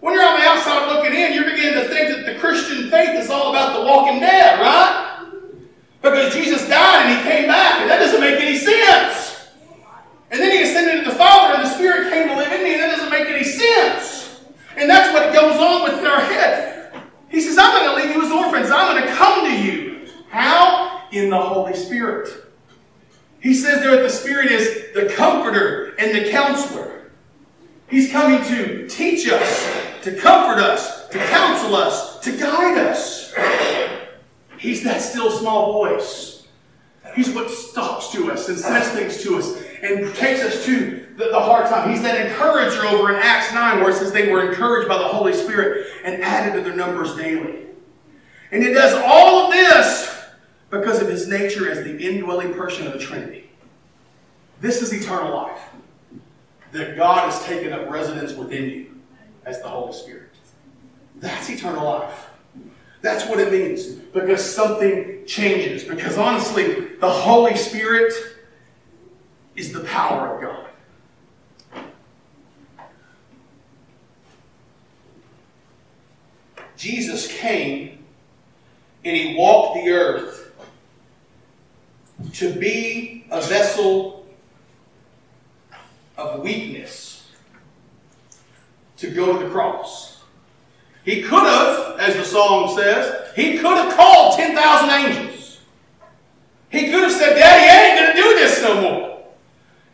When 0.00 0.14
you're 0.14 0.24
on 0.24 0.40
the 0.40 0.46
outside 0.46 0.88
looking 0.88 1.12
in, 1.12 1.34
you're 1.34 1.44
beginning 1.44 1.74
to 1.74 1.88
think 1.88 2.08
that 2.08 2.32
the 2.32 2.38
Christian 2.40 2.90
faith 2.90 3.20
is 3.20 3.28
all 3.28 3.50
about 3.50 3.78
the 3.78 3.84
walking 3.84 4.20
dead, 4.20 4.58
right? 4.58 5.28
Because 6.00 6.32
Jesus 6.32 6.66
died 6.66 7.06
and 7.06 7.18
he 7.18 7.30
came 7.30 7.46
back, 7.46 7.82
and 7.82 7.90
that 7.90 7.98
doesn't 7.98 8.20
make 8.20 8.40
any 8.40 8.56
sense. 8.56 9.50
And 10.30 10.40
then 10.40 10.50
he 10.50 10.62
ascended 10.62 11.04
to 11.04 11.10
the 11.10 11.16
Father, 11.16 11.56
and 11.56 11.64
the 11.64 11.68
Spirit 11.74 12.10
came 12.10 12.28
to 12.28 12.36
live 12.36 12.50
in 12.50 12.64
me, 12.64 12.72
and 12.72 12.82
that 12.82 12.96
doesn't 12.96 13.10
make 13.10 13.28
any 13.28 13.44
sense. 13.44 14.40
And 14.78 14.88
that's 14.88 15.12
what 15.12 15.34
goes 15.34 15.60
on 15.60 15.82
within 15.82 16.06
our 16.06 16.20
head. 16.20 16.94
He 17.28 17.42
says, 17.42 17.58
I'm 17.58 17.70
going 17.70 18.00
to 18.00 18.02
leave 18.02 18.16
you 18.16 18.24
as 18.24 18.32
orphans. 18.32 18.70
I'm 18.70 18.96
going 18.96 19.06
to 19.06 19.14
come 19.14 19.44
to 19.44 19.62
you. 19.62 20.08
How? 20.30 21.02
In 21.12 21.28
the 21.28 21.38
Holy 21.38 21.74
Spirit. 21.74 22.30
He 23.40 23.52
says 23.52 23.80
there 23.80 23.96
that 23.96 24.02
the 24.02 24.08
Spirit 24.08 24.50
is 24.50 24.94
the 24.94 25.12
comforter 25.14 25.94
and 25.98 26.14
the 26.14 26.30
counselor. 26.30 27.10
He's 27.88 28.10
coming 28.12 28.42
to 28.48 28.86
teach 28.88 29.26
us, 29.40 30.04
to 30.04 30.14
comfort 30.16 30.60
us, 30.62 31.08
to 31.08 31.18
counsel 31.18 31.74
us, 31.74 32.20
to 32.20 32.36
guide 32.36 32.78
us. 32.78 33.34
He's 34.58 34.84
that 34.84 35.00
still 35.00 35.30
small 35.30 35.72
voice. 35.72 36.46
He's 37.14 37.30
what 37.30 37.50
talks 37.74 38.08
to 38.10 38.30
us 38.30 38.48
and 38.48 38.58
says 38.58 38.88
things 38.90 39.22
to 39.24 39.36
us 39.36 39.56
and 39.82 40.14
takes 40.14 40.42
us 40.42 40.64
to 40.66 41.06
the, 41.16 41.28
the 41.30 41.40
hard 41.40 41.66
time. 41.66 41.90
He's 41.90 42.02
that 42.02 42.26
encourager 42.26 42.86
over 42.86 43.10
in 43.10 43.16
Acts 43.16 43.52
9 43.52 43.80
where 43.80 43.90
it 43.90 43.94
says 43.94 44.12
they 44.12 44.30
were 44.30 44.48
encouraged 44.48 44.88
by 44.88 44.98
the 44.98 45.08
Holy 45.08 45.32
Spirit 45.32 45.86
and 46.04 46.22
added 46.22 46.54
to 46.54 46.62
their 46.62 46.76
numbers 46.76 47.16
daily. 47.16 47.66
And 48.52 48.62
he 48.62 48.72
does 48.72 48.94
all 49.04 49.46
of 49.46 49.52
this 49.52 50.24
because 50.70 51.00
of 51.00 51.08
his 51.08 51.26
nature 51.26 51.70
as 51.70 51.82
the 51.82 51.96
indwelling 51.96 52.54
person 52.54 52.86
of 52.86 52.92
the 52.92 52.98
Trinity. 52.98 53.50
This 54.60 54.82
is 54.82 54.92
eternal 54.92 55.34
life. 55.34 55.60
That 56.72 56.96
God 56.96 57.24
has 57.30 57.44
taken 57.44 57.72
up 57.72 57.90
residence 57.90 58.34
within 58.34 58.70
you 58.70 58.89
as 59.44 59.60
the 59.62 59.68
Holy 59.68 59.92
Spirit. 59.92 60.30
That's 61.16 61.48
eternal 61.50 61.84
life. 61.84 62.28
That's 63.02 63.26
what 63.26 63.40
it 63.40 63.52
means. 63.52 63.86
Because 63.86 64.44
something 64.44 65.24
changes. 65.26 65.84
Because 65.84 66.18
honestly, 66.18 66.96
the 67.00 67.10
Holy 67.10 67.56
Spirit 67.56 68.12
is 69.56 69.72
the 69.72 69.80
power 69.80 70.36
of 70.36 70.42
God. 70.42 70.66
Jesus 76.76 77.26
came 77.26 78.04
and 79.04 79.14
he 79.14 79.36
walked 79.36 79.84
the 79.84 79.90
earth 79.90 80.54
to 82.34 82.54
be 82.54 83.26
a 83.30 83.40
vessel 83.42 84.26
of 86.16 86.40
weakness 86.40 87.09
to 89.00 89.10
go 89.10 89.38
to 89.38 89.44
the 89.44 89.50
cross. 89.50 90.22
He 91.04 91.22
could 91.22 91.42
have, 91.42 91.98
as 91.98 92.16
the 92.16 92.24
song 92.24 92.76
says, 92.76 93.32
he 93.34 93.58
could 93.58 93.76
have 93.76 93.94
called 93.94 94.36
10,000 94.36 94.90
angels. 94.90 95.60
He 96.68 96.90
could 96.90 97.02
have 97.02 97.12
said, 97.12 97.34
Daddy, 97.34 97.68
I 97.68 97.88
ain't 97.88 97.98
going 97.98 98.16
to 98.16 98.22
do 98.22 98.38
this 98.38 98.62
no 98.62 98.80
more. 98.80 99.22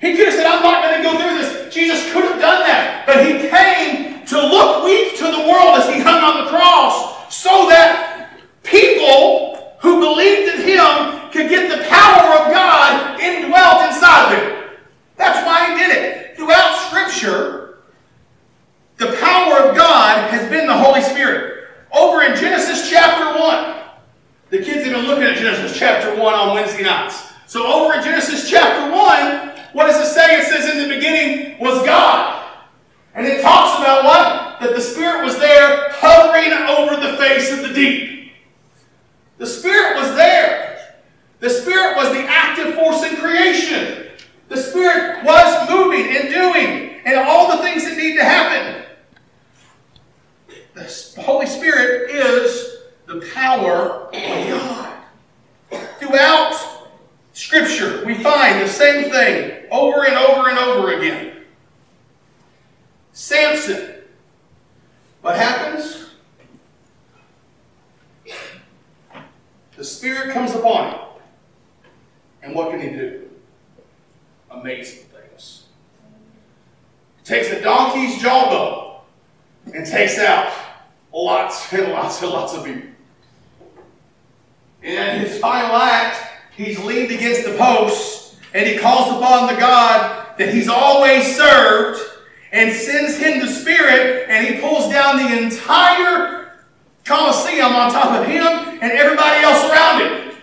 He 0.00 0.16
could 0.16 0.26
have 0.26 0.34
said, 0.34 0.46
I'm 0.46 0.62
not 0.62 0.82
going 0.82 0.96
to 0.98 1.02
go 1.02 1.16
through 1.16 1.38
this. 1.38 1.72
Jesus 1.72 2.12
could 2.12 2.24
have 2.24 2.40
done 2.40 2.60
that. 2.66 3.06
But 3.06 3.24
he 3.24 3.48
came 3.48 4.26
to 4.26 4.36
look 4.36 4.84
weak 4.84 5.16
to 5.18 5.24
the 5.24 5.48
world 5.48 5.78
as 5.78 5.88
he 5.88 6.00
hung 6.00 6.22
on 6.22 6.44
the 6.44 6.50
cross 6.50 7.32
so 7.34 7.68
that 7.68 8.30
people 8.64 9.72
who 9.78 10.00
believed 10.00 10.52
in 10.52 10.66
him 10.66 11.30
could 11.30 11.48
get 11.48 11.70
the 11.70 11.84
power 11.88 12.42
of 12.42 12.52
God 12.52 13.20
indwelt 13.20 13.86
inside 13.86 14.34
of 14.34 14.40
them. 14.40 14.70
That's 15.16 15.46
why 15.46 15.70
he 15.70 15.78
did 15.78 15.96
it. 15.96 16.36
Throughout 16.36 16.76
Scripture, 16.88 17.65
the 18.98 19.16
power 19.20 19.68
of 19.68 19.76
God 19.76 20.30
has 20.30 20.48
been 20.48 20.66
the 20.66 20.76
Holy 20.76 21.02
Spirit. 21.02 21.68
Over 21.92 22.22
in 22.22 22.34
Genesis 22.36 22.88
chapter 22.88 23.38
1, 23.38 23.76
the 24.50 24.58
kids 24.58 24.84
have 24.84 24.94
been 24.94 25.06
looking 25.06 25.24
at 25.24 25.36
Genesis 25.36 25.78
chapter 25.78 26.14
1 26.14 26.34
on 26.34 26.54
Wednesday 26.54 26.82
nights. 26.82 27.32
So 27.46 27.66
over 27.66 27.94
in 27.94 28.02
Genesis 28.02 28.48
chapter 28.48 28.90
1, 28.90 29.56
what 29.72 29.86
does 29.86 30.00
it 30.00 30.12
say? 30.12 30.40
It 30.40 30.44
says, 30.44 30.74
In 30.74 30.88
the 30.88 30.94
beginning 30.94 31.58
was 31.60 31.84
God. 31.84 32.44
And 33.14 33.26
it 33.26 33.42
talks 33.42 33.78
about 33.78 34.04
what? 34.04 34.60
That 34.60 34.74
the 34.74 34.80
Spirit 34.80 35.24
was 35.24 35.38
there 35.38 35.90
hovering 35.92 36.52
over 36.52 37.00
the 37.00 37.16
face 37.18 37.52
of 37.52 37.68
the 37.68 37.74
deep. 37.74 38.32
The 39.38 39.46
Spirit 39.46 39.96
was 39.96 40.14
there. 40.14 40.94
The 41.40 41.50
Spirit 41.50 41.96
was 41.96 42.12
the 42.12 42.24
active 42.26 42.74
force 42.74 43.02
in 43.04 43.16
creation. 43.16 44.08
The 44.48 44.56
Spirit 44.56 45.24
was 45.24 45.68
moving 45.68 46.16
and 46.16 46.28
doing 46.30 47.00
and 47.04 47.18
all 47.18 47.56
the 47.56 47.62
things 47.62 47.84
that 47.84 47.96
need 47.96 48.16
to 48.16 48.24
happen. 48.24 48.85
The 50.76 51.22
Holy 51.22 51.46
Spirit 51.46 52.10
is 52.10 52.76
the 53.06 53.26
power 53.34 54.08
of 54.08 54.12
God. 54.12 54.92
Throughout 55.98 56.86
Scripture, 57.32 58.04
we 58.04 58.14
find 58.22 58.60
the 58.60 58.68
same 58.68 59.10
thing 59.10 59.64
over 59.70 60.06
and 60.06 60.14
over 60.14 60.50
and 60.50 60.58
over 60.58 60.94
again. 60.94 61.44
Samson. 63.12 63.94
What 65.22 65.36
happens? 65.36 66.10
The 69.76 69.84
Spirit 69.84 70.34
comes 70.34 70.54
upon 70.54 70.90
him. 70.90 71.00
And 72.42 72.54
what 72.54 72.70
can 72.70 72.82
he 72.82 72.90
do? 72.90 73.30
Amazing 74.50 75.06
things. 75.06 75.64
He 77.16 77.24
takes 77.24 77.48
a 77.48 77.62
donkey's 77.62 78.20
jawbone 78.20 79.00
and 79.74 79.86
takes 79.86 80.18
out 80.18 80.52
lots 81.16 81.72
and 81.72 81.92
lots 81.92 82.22
and 82.22 82.30
lots 82.30 82.54
of 82.54 82.64
people. 82.64 82.90
And 84.82 85.26
his 85.26 85.38
final 85.38 85.74
act, 85.74 86.18
he's 86.54 86.78
leaned 86.78 87.10
against 87.10 87.44
the 87.44 87.56
post 87.56 88.36
and 88.54 88.68
he 88.68 88.78
calls 88.78 89.16
upon 89.16 89.52
the 89.52 89.58
God 89.58 90.38
that 90.38 90.54
he's 90.54 90.68
always 90.68 91.36
served 91.36 92.00
and 92.52 92.72
sends 92.72 93.16
him 93.16 93.40
the 93.40 93.48
Spirit 93.48 94.26
and 94.28 94.46
he 94.46 94.60
pulls 94.60 94.90
down 94.90 95.16
the 95.16 95.42
entire 95.42 96.52
Colosseum 97.04 97.72
on 97.72 97.92
top 97.92 98.20
of 98.20 98.26
him 98.26 98.44
and 98.44 98.92
everybody 98.92 99.42
else 99.42 99.70
around 99.70 100.00
him. 100.02 100.36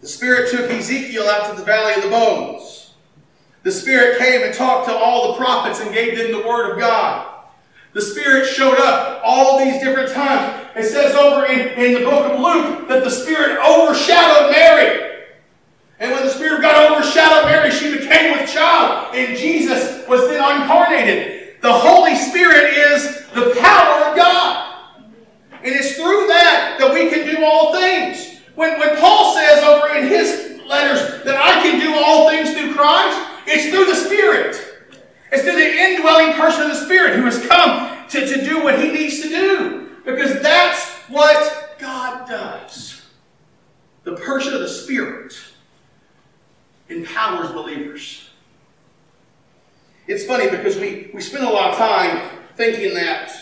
The 0.00 0.08
Spirit 0.08 0.50
took 0.50 0.70
Ezekiel 0.70 1.28
out 1.28 1.50
to 1.50 1.56
the 1.56 1.64
valley 1.64 1.94
of 1.94 2.02
the 2.02 2.10
bones. 2.10 2.75
The 3.66 3.72
Spirit 3.72 4.18
came 4.18 4.44
and 4.44 4.54
talked 4.54 4.86
to 4.86 4.94
all 4.94 5.32
the 5.32 5.38
prophets 5.38 5.80
and 5.80 5.92
gave 5.92 6.16
them 6.16 6.30
the 6.30 6.46
Word 6.46 6.70
of 6.70 6.78
God. 6.78 7.26
The 7.94 8.00
Spirit 8.00 8.46
showed 8.46 8.78
up 8.78 9.20
all 9.24 9.58
these 9.58 9.82
different 9.82 10.12
times. 10.12 10.68
It 10.76 10.84
says 10.84 11.16
over 11.16 11.46
in, 11.46 11.70
in 11.70 11.94
the 11.94 12.08
book 12.08 12.32
of 12.32 12.38
Luke 12.38 12.86
that 12.86 13.02
the 13.02 13.10
Spirit 13.10 13.58
overshadowed 13.58 14.52
Mary. 14.52 15.24
And 15.98 16.12
when 16.12 16.22
the 16.22 16.30
Spirit 16.30 16.58
of 16.58 16.62
God 16.62 16.92
overshadowed 16.92 17.46
Mary, 17.46 17.72
she 17.72 17.98
became 17.98 18.38
with 18.38 18.48
child. 18.48 19.12
And 19.16 19.36
Jesus 19.36 20.06
was 20.06 20.20
then 20.28 20.60
incarnated. 20.60 21.60
The 21.60 21.72
Holy 21.72 22.14
Spirit 22.14 22.72
is 22.72 23.26
the 23.34 23.52
power 23.58 24.04
of 24.04 24.16
God. 24.16 24.94
And 25.64 25.74
it's 25.74 25.96
through 25.96 26.28
that 26.28 26.76
that 26.78 26.94
we 26.94 27.10
can 27.10 27.26
do 27.26 27.44
all 27.44 27.72
things. 27.72 28.42
When, 28.54 28.78
when 28.78 28.96
Paul 28.98 29.34
says 29.34 29.64
over 29.64 29.92
in 29.92 30.06
his 30.06 30.60
letters 30.68 31.24
that 31.24 31.34
I 31.34 31.60
can 31.62 31.80
do 31.80 31.92
all 31.96 32.30
things 32.30 32.52
through 32.52 32.72
Christ, 32.72 33.32
it's 33.46 33.70
through 33.70 33.86
the 33.86 33.94
Spirit. 33.94 34.56
It's 35.32 35.42
through 35.42 35.52
the 35.52 35.78
indwelling 35.78 36.34
person 36.34 36.62
of 36.62 36.68
the 36.68 36.84
Spirit 36.84 37.16
who 37.16 37.24
has 37.24 37.44
come 37.46 38.08
to, 38.08 38.26
to 38.26 38.44
do 38.44 38.62
what 38.62 38.80
he 38.80 38.90
needs 38.90 39.20
to 39.22 39.28
do. 39.28 39.90
Because 40.04 40.40
that's 40.40 40.86
what 41.08 41.76
God 41.78 42.28
does. 42.28 43.02
The 44.04 44.16
person 44.16 44.54
of 44.54 44.60
the 44.60 44.68
Spirit 44.68 45.34
empowers 46.88 47.50
believers. 47.50 48.30
It's 50.06 50.24
funny 50.24 50.48
because 50.48 50.76
we, 50.76 51.10
we 51.12 51.20
spend 51.20 51.44
a 51.44 51.50
lot 51.50 51.72
of 51.72 51.78
time 51.78 52.30
thinking 52.56 52.94
that 52.94 53.32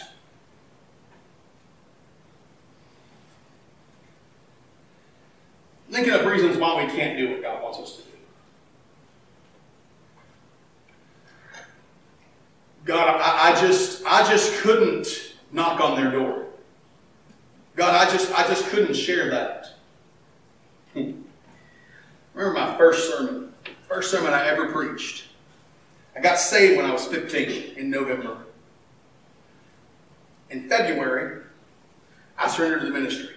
thinking 5.90 6.12
of 6.12 6.24
reasons 6.26 6.56
why 6.56 6.84
we 6.84 6.90
can't 6.90 7.16
do 7.16 7.30
what 7.30 7.42
God 7.42 7.62
wants 7.62 7.78
us 7.78 7.96
to 7.96 8.02
do. 8.02 8.03
God, 12.84 13.20
I, 13.20 13.52
I 13.52 13.60
just 13.60 14.04
I 14.04 14.28
just 14.28 14.60
couldn't 14.60 15.34
knock 15.52 15.80
on 15.80 16.00
their 16.00 16.10
door. 16.10 16.46
God, 17.76 17.94
I 17.94 18.10
just 18.10 18.32
I 18.32 18.46
just 18.46 18.66
couldn't 18.66 18.94
share 18.94 19.30
that. 19.30 19.74
Hmm. 20.92 21.12
Remember 22.34 22.58
my 22.58 22.76
first 22.76 23.10
sermon, 23.10 23.52
first 23.88 24.10
sermon 24.10 24.32
I 24.32 24.46
ever 24.46 24.70
preached. 24.70 25.28
I 26.16 26.20
got 26.20 26.38
saved 26.38 26.76
when 26.76 26.86
I 26.86 26.92
was 26.92 27.06
15 27.06 27.76
in 27.76 27.90
November. 27.90 28.38
In 30.50 30.68
February, 30.68 31.42
I 32.38 32.48
surrendered 32.48 32.80
to 32.80 32.86
the 32.86 32.92
ministry 32.92 33.34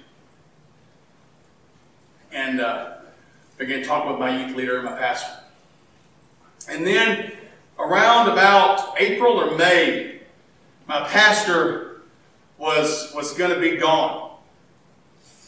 and 2.31 2.62
uh, 2.62 2.97
began 3.57 3.83
talking 3.83 4.12
with 4.12 4.19
my 4.19 4.45
youth 4.45 4.55
leader 4.55 4.77
and 4.77 4.86
my 4.86 4.97
pastor. 4.97 5.39
And 6.69 6.86
then 6.86 7.37
around 7.79 8.29
about 8.29 8.99
April 8.99 9.33
or 9.33 9.57
May, 9.57 10.21
my 10.87 11.07
pastor 11.07 12.01
was, 12.57 13.11
was 13.13 13.33
going 13.33 13.51
to 13.53 13.59
be 13.59 13.77
gone 13.77 14.37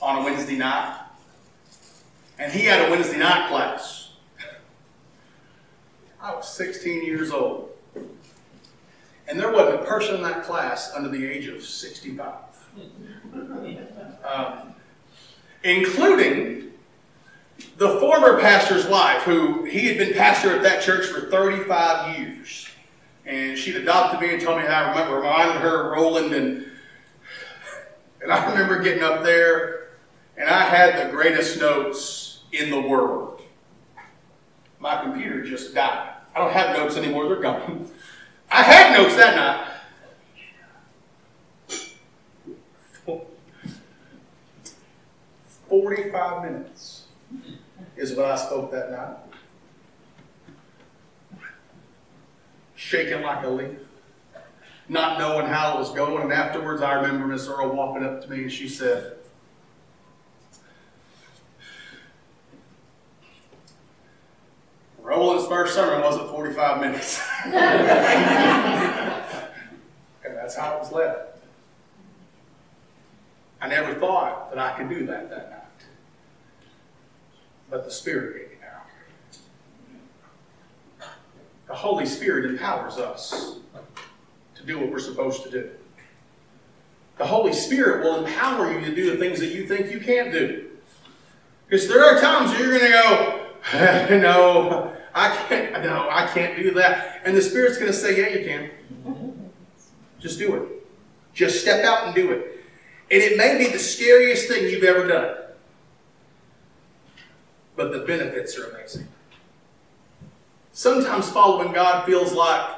on 0.01 0.21
a 0.21 0.23
Wednesday 0.23 0.57
night. 0.57 1.05
And 2.37 2.51
he 2.51 2.65
had 2.65 2.87
a 2.87 2.91
Wednesday 2.91 3.17
night 3.17 3.49
class. 3.49 4.11
I 6.21 6.33
was 6.33 6.47
16 6.53 7.05
years 7.05 7.31
old. 7.31 7.69
And 9.27 9.39
there 9.39 9.51
wasn't 9.51 9.81
a 9.81 9.85
person 9.85 10.15
in 10.15 10.23
that 10.23 10.43
class 10.43 10.91
under 10.95 11.09
the 11.09 11.25
age 11.25 11.47
of 11.47 11.63
65. 11.63 12.33
Um, 14.21 14.75
including 15.63 16.68
the 17.77 17.99
former 17.99 18.39
pastor's 18.39 18.85
wife, 18.87 19.23
who 19.23 19.63
he 19.63 19.87
had 19.87 19.97
been 19.97 20.13
pastor 20.13 20.55
at 20.55 20.63
that 20.63 20.83
church 20.83 21.07
for 21.07 21.21
35 21.21 22.17
years. 22.17 22.67
And 23.25 23.57
she'd 23.57 23.75
adopted 23.75 24.19
me 24.19 24.33
and 24.33 24.41
told 24.41 24.59
me 24.59 24.65
how 24.65 24.83
I 24.83 24.89
remember 24.89 25.17
reminded 25.17 25.61
her 25.61 25.85
of 25.85 25.97
Roland 25.97 26.33
and 26.33 26.65
and 28.21 28.33
I 28.33 28.49
remember 28.49 28.81
getting 28.83 29.01
up 29.01 29.23
there 29.23 29.91
and 30.35 30.49
I 30.49 30.63
had 30.63 31.07
the 31.07 31.11
greatest 31.11 31.59
notes 31.59 32.41
in 32.51 32.69
the 32.69 32.81
world. 32.81 33.41
My 34.79 35.01
computer 35.01 35.43
just 35.43 35.73
died. 35.73 36.15
I 36.35 36.39
don't 36.39 36.51
have 36.51 36.75
notes 36.75 36.97
anymore, 36.97 37.27
they're 37.27 37.37
gone. 37.39 37.89
I 38.51 38.63
had 38.63 38.97
notes 38.97 39.15
that 39.15 39.35
night. 39.35 39.67
Forty-five 45.69 46.43
minutes 46.43 46.98
is 47.99 48.15
what 48.15 48.25
I 48.25 48.37
spoke 48.37 48.71
that 48.71 48.91
night. 48.91 49.17
Shaking 52.75 53.21
like 53.21 53.43
a 53.43 53.49
leaf. 53.49 53.77
not 54.87 55.19
knowing 55.19 55.45
how 55.45 55.75
it 55.75 55.79
was 55.79 55.91
going. 55.91 56.23
And 56.23 56.31
afterwards, 56.31 56.81
I 56.81 56.93
remember 56.93 57.27
Miss 57.27 57.47
Earl 57.47 57.75
walking 57.75 58.03
up 58.03 58.21
to 58.21 58.29
me 58.29 58.43
and 58.43 58.51
she 58.51 58.69
said, 58.69 59.17
Roland's 65.01 65.47
first 65.47 65.75
sermon 65.75 66.01
wasn't 66.01 66.29
45 66.29 66.81
minutes. 66.81 67.21
and 67.43 67.53
that's 70.23 70.55
how 70.55 70.75
it 70.75 70.79
was 70.79 70.91
left. 70.91 71.37
I 73.61 73.67
never 73.67 73.93
thought 73.95 74.51
that 74.51 74.59
I 74.59 74.77
could 74.77 74.87
do 74.87 75.05
that 75.07 75.29
that 75.29 75.51
night. 75.51 75.58
But 77.69 77.85
the 77.85 77.91
Spirit 77.91 78.37
gave 78.37 78.49
me 78.49 78.55
power. 78.61 78.81
The 81.67 81.75
Holy 81.75 82.05
Spirit 82.05 82.45
empowers 82.45 82.97
us 82.97 83.57
to 84.55 84.65
do 84.65 84.79
what 84.79 84.91
we're 84.91 84.99
supposed 84.99 85.43
to 85.43 85.51
do. 85.51 85.69
The 87.17 87.25
Holy 87.25 87.53
Spirit 87.53 88.03
will 88.03 88.25
empower 88.25 88.71
you 88.71 88.83
to 88.85 88.95
do 88.95 89.11
the 89.11 89.17
things 89.17 89.39
that 89.39 89.49
you 89.49 89.67
think 89.67 89.91
you 89.91 89.99
can't 89.99 90.31
do. 90.31 90.69
Because 91.67 91.87
there 91.87 92.03
are 92.03 92.19
times 92.19 92.57
you're 92.57 92.79
going 92.79 92.81
to 92.81 92.89
go, 92.89 93.45
no, 94.17 94.95
I 95.13 95.35
can't, 95.47 95.83
no, 95.83 96.07
I 96.09 96.25
can't 96.27 96.55
do 96.55 96.71
that. 96.71 97.21
And 97.25 97.35
the 97.35 97.41
Spirit's 97.41 97.77
going 97.77 97.91
to 97.91 97.97
say, 97.97 98.17
yeah, 98.19 98.39
you 98.39 98.45
can. 98.45 99.51
Just 100.19 100.39
do 100.39 100.55
it. 100.55 100.87
Just 101.33 101.61
step 101.61 101.85
out 101.85 102.07
and 102.07 102.15
do 102.15 102.31
it. 102.31 102.65
And 103.11 103.21
it 103.21 103.37
may 103.37 103.57
be 103.57 103.71
the 103.71 103.79
scariest 103.79 104.47
thing 104.47 104.63
you've 104.69 104.83
ever 104.83 105.07
done. 105.07 105.35
But 107.79 107.93
the 107.93 107.99
benefits 107.99 108.59
are 108.59 108.71
amazing. 108.71 109.07
Sometimes 110.73 111.29
following 111.29 111.71
God 111.71 112.05
feels 112.05 112.33
like 112.33 112.71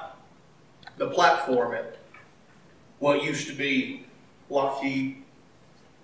the 0.97 1.09
platform 1.09 1.73
at 1.73 1.97
what 2.99 3.23
used 3.23 3.47
to 3.47 3.55
be 3.55 4.05
Lockheed 4.47 5.23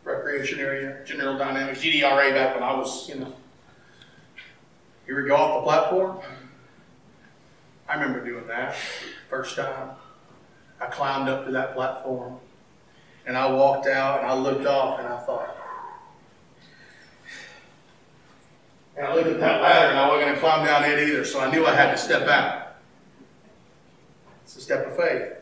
Recreation 0.03 0.59
Area, 0.59 1.03
General 1.05 1.37
Dynamics, 1.37 1.79
GDRA 1.79 2.33
back 2.33 2.55
when 2.55 2.63
I 2.63 2.75
was, 2.75 3.07
you 3.07 3.19
know. 3.19 3.33
Here 5.05 5.21
we 5.21 5.27
go 5.27 5.35
off 5.35 5.61
the 5.61 5.69
platform. 5.69 6.17
I 7.87 7.93
remember 7.93 8.25
doing 8.25 8.47
that 8.47 8.75
first 9.29 9.55
time. 9.55 9.91
I 10.81 10.87
climbed 10.87 11.29
up 11.29 11.45
to 11.45 11.51
that 11.51 11.75
platform 11.75 12.39
and 13.27 13.37
I 13.37 13.51
walked 13.51 13.85
out 13.85 14.21
and 14.21 14.27
I 14.31 14.33
looked 14.33 14.65
off 14.65 14.97
and 14.97 15.07
I 15.07 15.19
thought, 15.19 15.55
and 18.97 19.05
I 19.05 19.13
looked 19.13 19.27
at 19.27 19.39
that 19.39 19.61
ladder 19.61 19.91
and 19.91 19.99
I 19.99 20.07
wasn't 20.07 20.23
going 20.23 20.33
to 20.33 20.39
climb 20.39 20.65
down 20.65 20.83
it 20.83 21.07
either, 21.07 21.23
so 21.23 21.39
I 21.39 21.51
knew 21.51 21.65
I 21.65 21.75
had 21.75 21.91
to 21.91 21.97
step 21.97 22.27
out. 22.27 22.75
It's 24.43 24.55
a 24.55 24.61
step 24.61 24.87
of 24.87 24.97
faith. 24.97 25.33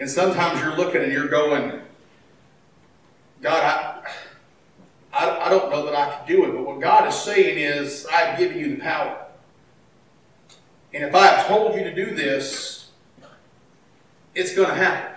And 0.00 0.08
sometimes 0.08 0.60
you're 0.60 0.76
looking 0.76 1.02
and 1.02 1.12
you're 1.12 1.28
going, 1.28 1.80
God, 3.42 3.62
I, 3.62 4.10
I, 5.12 5.46
I 5.46 5.50
don't 5.50 5.70
know 5.70 5.84
that 5.84 5.94
I 5.94 6.16
can 6.16 6.26
do 6.26 6.44
it, 6.44 6.52
but 6.52 6.64
what 6.64 6.80
God 6.80 7.06
is 7.06 7.14
saying 7.14 7.58
is, 7.58 8.06
I've 8.12 8.38
given 8.38 8.58
you 8.58 8.76
the 8.76 8.80
power. 8.80 9.26
And 10.94 11.04
if 11.04 11.14
I 11.14 11.26
have 11.26 11.46
told 11.46 11.74
you 11.74 11.84
to 11.84 11.94
do 11.94 12.14
this, 12.14 12.90
it's 14.34 14.54
going 14.54 14.68
to 14.68 14.74
happen. 14.74 15.12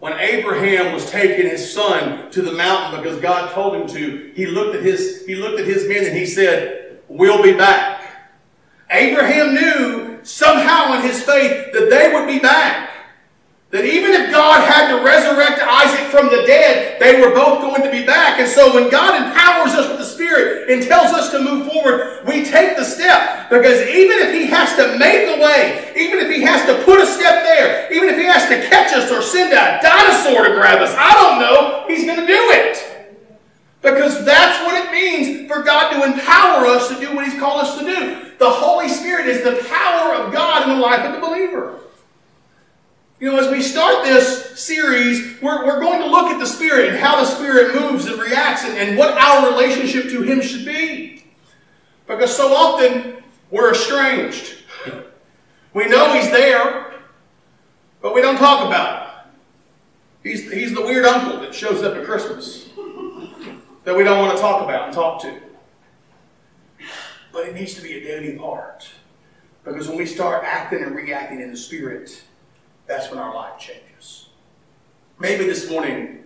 When 0.00 0.14
Abraham 0.40 0.94
was 0.94 1.10
taking 1.10 1.46
his 1.46 1.70
son 1.70 2.30
to 2.30 2.40
the 2.40 2.52
mountain 2.52 3.02
because 3.02 3.20
God 3.20 3.52
told 3.52 3.74
him 3.74 3.86
to, 3.88 4.32
he 4.34 4.46
looked 4.46 4.74
at 4.74 4.82
his, 4.82 5.24
he 5.26 5.34
looked 5.34 5.60
at 5.60 5.66
his 5.66 5.86
men 5.86 6.04
and 6.06 6.16
he 6.16 6.24
said, 6.24 6.98
We'll 7.08 7.42
be 7.42 7.52
back. 7.52 8.02
Abraham 8.90 9.54
knew 9.54 10.18
somehow 10.22 10.94
in 10.94 11.02
his 11.02 11.22
faith 11.22 11.72
that 11.72 11.90
they 11.90 12.12
would 12.14 12.26
be 12.26 12.38
back. 12.38 12.89
That 13.70 13.86
even 13.86 14.10
if 14.10 14.32
God 14.32 14.66
had 14.66 14.90
to 14.90 14.98
resurrect 14.98 15.62
Isaac 15.62 16.10
from 16.10 16.26
the 16.26 16.42
dead, 16.42 16.98
they 16.98 17.22
were 17.22 17.30
both 17.30 17.62
going 17.62 17.82
to 17.86 17.90
be 17.90 18.04
back. 18.04 18.40
And 18.40 18.48
so 18.48 18.74
when 18.74 18.90
God 18.90 19.14
empowers 19.14 19.78
us 19.78 19.86
with 19.86 19.98
the 19.98 20.04
Spirit 20.04 20.68
and 20.68 20.82
tells 20.82 21.14
us 21.14 21.30
to 21.30 21.38
move 21.38 21.70
forward, 21.70 22.26
we 22.26 22.42
take 22.42 22.76
the 22.76 22.82
step. 22.82 23.48
Because 23.48 23.86
even 23.86 24.18
if 24.26 24.34
He 24.34 24.46
has 24.46 24.74
to 24.74 24.98
make 24.98 25.22
a 25.22 25.40
way, 25.40 25.92
even 25.94 26.18
if 26.18 26.34
He 26.34 26.42
has 26.42 26.66
to 26.66 26.82
put 26.82 27.00
a 27.00 27.06
step 27.06 27.46
there, 27.46 27.86
even 27.92 28.08
if 28.08 28.16
He 28.18 28.24
has 28.24 28.48
to 28.48 28.58
catch 28.68 28.92
us 28.92 29.08
or 29.12 29.22
send 29.22 29.52
a 29.52 29.78
dinosaur 29.80 30.48
to 30.48 30.54
grab 30.58 30.82
us, 30.82 30.92
I 30.98 31.14
don't 31.14 31.38
know, 31.38 31.84
He's 31.86 32.04
going 32.04 32.18
to 32.18 32.26
do 32.26 32.42
it. 32.50 32.90
Because 33.82 34.24
that's 34.24 34.58
what 34.66 34.84
it 34.84 34.90
means 34.90 35.46
for 35.48 35.62
God 35.62 35.94
to 35.94 36.12
empower 36.12 36.66
us 36.66 36.88
to 36.88 36.98
do 36.98 37.14
what 37.14 37.24
He's 37.24 37.38
called 37.38 37.62
us 37.62 37.78
to 37.78 37.84
do. 37.84 38.36
The 38.40 38.50
Holy 38.50 38.88
Spirit 38.88 39.26
is 39.26 39.44
the 39.44 39.64
power 39.68 40.16
of 40.16 40.32
God 40.32 40.68
in 40.68 40.74
the 40.74 40.82
life 40.82 41.06
of 41.06 41.14
the 41.14 41.20
believer. 41.20 41.78
You 43.20 43.30
know, 43.30 43.38
as 43.38 43.50
we 43.50 43.60
start 43.60 44.02
this 44.02 44.58
series, 44.58 45.42
we're, 45.42 45.66
we're 45.66 45.78
going 45.78 46.00
to 46.00 46.06
look 46.06 46.28
at 46.28 46.38
the 46.38 46.46
Spirit 46.46 46.88
and 46.88 46.98
how 46.98 47.16
the 47.16 47.26
Spirit 47.26 47.74
moves 47.74 48.06
and 48.06 48.18
reacts 48.18 48.64
and, 48.64 48.78
and 48.78 48.96
what 48.96 49.10
our 49.18 49.50
relationship 49.50 50.04
to 50.04 50.22
Him 50.22 50.40
should 50.40 50.64
be. 50.64 51.26
Because 52.06 52.34
so 52.34 52.54
often 52.54 53.22
we're 53.50 53.72
estranged. 53.72 54.56
We 55.74 55.86
know 55.86 56.14
He's 56.14 56.30
there, 56.30 56.94
but 58.00 58.14
we 58.14 58.22
don't 58.22 58.38
talk 58.38 58.66
about 58.66 59.02
it. 59.02 59.06
He's, 60.22 60.50
he's 60.50 60.74
the 60.74 60.80
weird 60.80 61.04
uncle 61.04 61.40
that 61.40 61.54
shows 61.54 61.82
up 61.82 61.94
at 61.96 62.06
Christmas 62.06 62.70
that 63.84 63.94
we 63.94 64.02
don't 64.02 64.18
want 64.18 64.34
to 64.34 64.40
talk 64.40 64.64
about 64.64 64.86
and 64.86 64.94
talk 64.94 65.20
to. 65.22 65.38
But 67.34 67.48
it 67.48 67.54
needs 67.54 67.74
to 67.74 67.82
be 67.82 67.98
a 67.98 68.02
daily 68.02 68.38
part. 68.38 68.88
Because 69.62 69.88
when 69.88 69.98
we 69.98 70.06
start 70.06 70.42
acting 70.42 70.82
and 70.82 70.96
reacting 70.96 71.42
in 71.42 71.50
the 71.50 71.56
Spirit, 71.56 72.22
that's 72.90 73.08
when 73.08 73.20
our 73.20 73.32
life 73.32 73.56
changes. 73.56 74.30
Maybe 75.20 75.44
this 75.44 75.70
morning, 75.70 76.24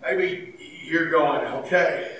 maybe 0.00 0.54
you're 0.84 1.10
going, 1.10 1.40
okay, 1.40 2.18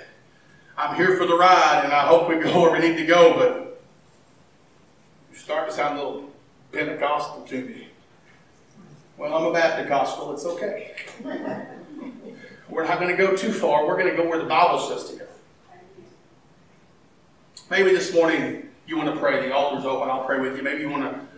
I'm 0.77 0.97
here 0.97 1.15
for 1.15 1.25
the 1.25 1.37
ride 1.37 1.83
and 1.85 1.93
I 1.93 2.05
hope 2.05 2.27
we 2.27 2.35
go 2.35 2.61
where 2.61 2.73
we 2.73 2.79
need 2.79 2.97
to 2.97 3.05
go, 3.05 3.33
but 3.35 3.81
you 5.31 5.37
start 5.37 5.69
to 5.69 5.73
sound 5.73 5.97
a 5.97 6.03
little 6.03 6.29
Pentecostal 6.73 7.45
to 7.45 7.61
me. 7.61 7.87
Well, 9.17 9.33
I'm 9.33 9.45
a 9.45 9.53
Baptist, 9.53 9.87
Gospel. 9.87 10.33
it's 10.33 10.45
okay. 10.45 10.95
We're 12.67 12.85
not 12.85 12.99
going 12.99 13.15
to 13.15 13.17
go 13.17 13.33
too 13.33 13.53
far. 13.53 13.87
We're 13.87 13.97
going 13.97 14.13
to 14.13 14.17
go 14.21 14.27
where 14.27 14.39
the 14.39 14.49
Bible 14.49 14.79
says 14.79 15.09
to 15.11 15.19
go. 15.19 15.25
Maybe 17.69 17.91
this 17.91 18.13
morning 18.13 18.67
you 18.87 18.97
want 18.97 19.13
to 19.13 19.17
pray. 19.17 19.47
The 19.47 19.53
altar's 19.53 19.85
open. 19.85 20.09
I'll 20.09 20.25
pray 20.25 20.41
with 20.41 20.57
you. 20.57 20.63
Maybe 20.63 20.81
you 20.81 20.89
want 20.89 21.03
to 21.03 21.32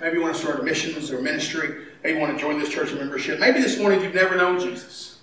Maybe 0.00 0.16
you 0.16 0.22
want 0.22 0.34
to 0.34 0.40
start 0.40 0.64
missions 0.64 1.10
or 1.10 1.20
ministry. 1.20 1.86
Maybe 2.02 2.18
you 2.18 2.20
want 2.20 2.36
to 2.36 2.40
join 2.40 2.58
this 2.58 2.70
church 2.70 2.92
membership. 2.94 3.38
Maybe 3.38 3.60
this 3.60 3.78
morning 3.78 4.02
you've 4.02 4.14
never 4.14 4.36
known 4.36 4.58
Jesus. 4.58 5.18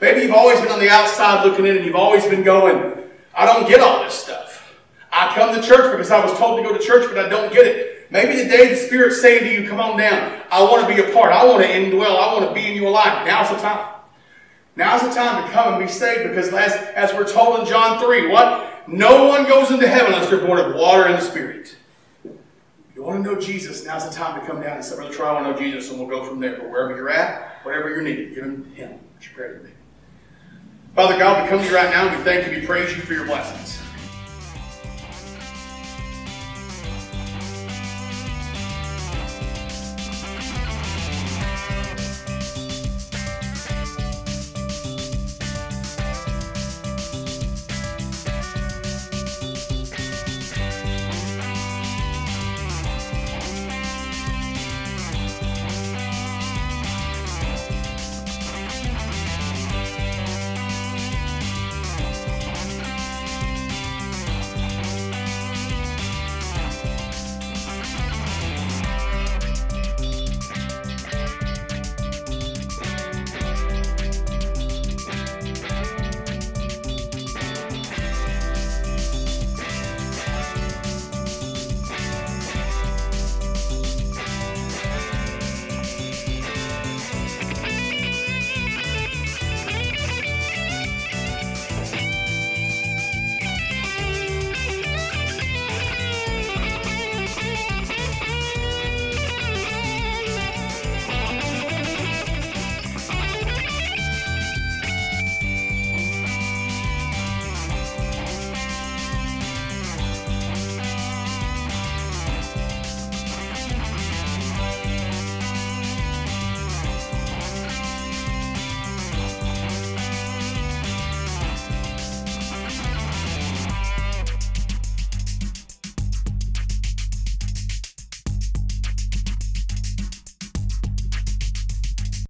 Maybe 0.00 0.22
you've 0.22 0.34
always 0.34 0.60
been 0.60 0.70
on 0.70 0.80
the 0.80 0.88
outside 0.88 1.44
looking 1.44 1.66
in 1.66 1.76
and 1.76 1.84
you've 1.84 1.94
always 1.94 2.24
been 2.26 2.42
going, 2.42 2.94
I 3.34 3.46
don't 3.46 3.68
get 3.68 3.80
all 3.80 4.02
this 4.02 4.14
stuff. 4.14 4.74
I 5.12 5.34
come 5.34 5.54
to 5.54 5.62
church 5.62 5.92
because 5.92 6.10
I 6.10 6.24
was 6.24 6.36
told 6.38 6.58
to 6.58 6.68
go 6.68 6.76
to 6.76 6.82
church, 6.82 7.08
but 7.08 7.24
I 7.24 7.28
don't 7.28 7.52
get 7.52 7.66
it. 7.66 8.10
Maybe 8.10 8.42
the 8.42 8.48
day 8.48 8.68
the 8.68 8.76
Spirit's 8.76 9.20
saying 9.20 9.44
to 9.44 9.62
you, 9.62 9.68
come 9.68 9.80
on 9.80 9.98
down. 9.98 10.42
I 10.50 10.62
want 10.62 10.88
to 10.88 10.94
be 10.94 11.00
a 11.00 11.12
part. 11.14 11.32
I 11.32 11.44
want 11.44 11.62
to 11.62 11.68
indwell. 11.68 12.16
I 12.16 12.34
want 12.34 12.48
to 12.48 12.54
be 12.54 12.66
in 12.66 12.74
your 12.74 12.90
life. 12.90 13.26
Now's 13.26 13.50
the 13.50 13.56
time. 13.56 13.94
Now's 14.76 15.02
the 15.02 15.14
time 15.14 15.44
to 15.44 15.52
come 15.52 15.74
and 15.74 15.86
be 15.86 15.90
saved 15.90 16.28
because 16.28 16.52
as, 16.52 16.72
as 16.94 17.12
we're 17.14 17.30
told 17.30 17.60
in 17.60 17.66
John 17.66 18.02
3, 18.04 18.28
what? 18.28 18.88
No 18.88 19.28
one 19.28 19.44
goes 19.44 19.70
into 19.70 19.88
heaven 19.88 20.12
unless 20.12 20.28
they're 20.30 20.44
born 20.44 20.58
of 20.58 20.74
water 20.74 21.06
and 21.06 21.14
the 21.14 21.20
Spirit. 21.20 21.76
Want 23.04 23.22
to 23.22 23.34
know 23.34 23.38
Jesus, 23.38 23.84
now's 23.84 24.08
the 24.08 24.14
time 24.14 24.40
to 24.40 24.46
come 24.46 24.62
down 24.62 24.76
and 24.76 24.84
say, 24.84 24.96
Brother 24.96 25.12
Troy, 25.12 25.26
I 25.26 25.32
want 25.34 25.44
to 25.44 25.52
know 25.52 25.58
Jesus, 25.58 25.90
and 25.90 26.00
we'll 26.00 26.08
go 26.08 26.24
from 26.24 26.40
there. 26.40 26.56
But 26.56 26.70
wherever 26.70 26.96
you're 26.96 27.10
at, 27.10 27.58
whatever 27.62 27.90
you're 27.90 28.00
needed, 28.00 28.34
give 28.34 28.44
him 28.44 28.64
him. 28.74 28.92
Would 28.92 29.24
you 29.24 29.30
pray 29.34 29.52
with 29.52 29.64
me? 29.64 29.70
Father 30.94 31.18
God, 31.18 31.42
we 31.42 31.48
come 31.50 31.58
to 31.58 31.66
you 31.66 31.74
right 31.74 31.90
now 31.90 32.08
and 32.08 32.16
we 32.16 32.24
thank 32.24 32.50
you, 32.50 32.58
we 32.58 32.66
praise 32.66 32.96
you 32.96 33.02
for 33.02 33.12
your 33.12 33.26
blessings. 33.26 33.83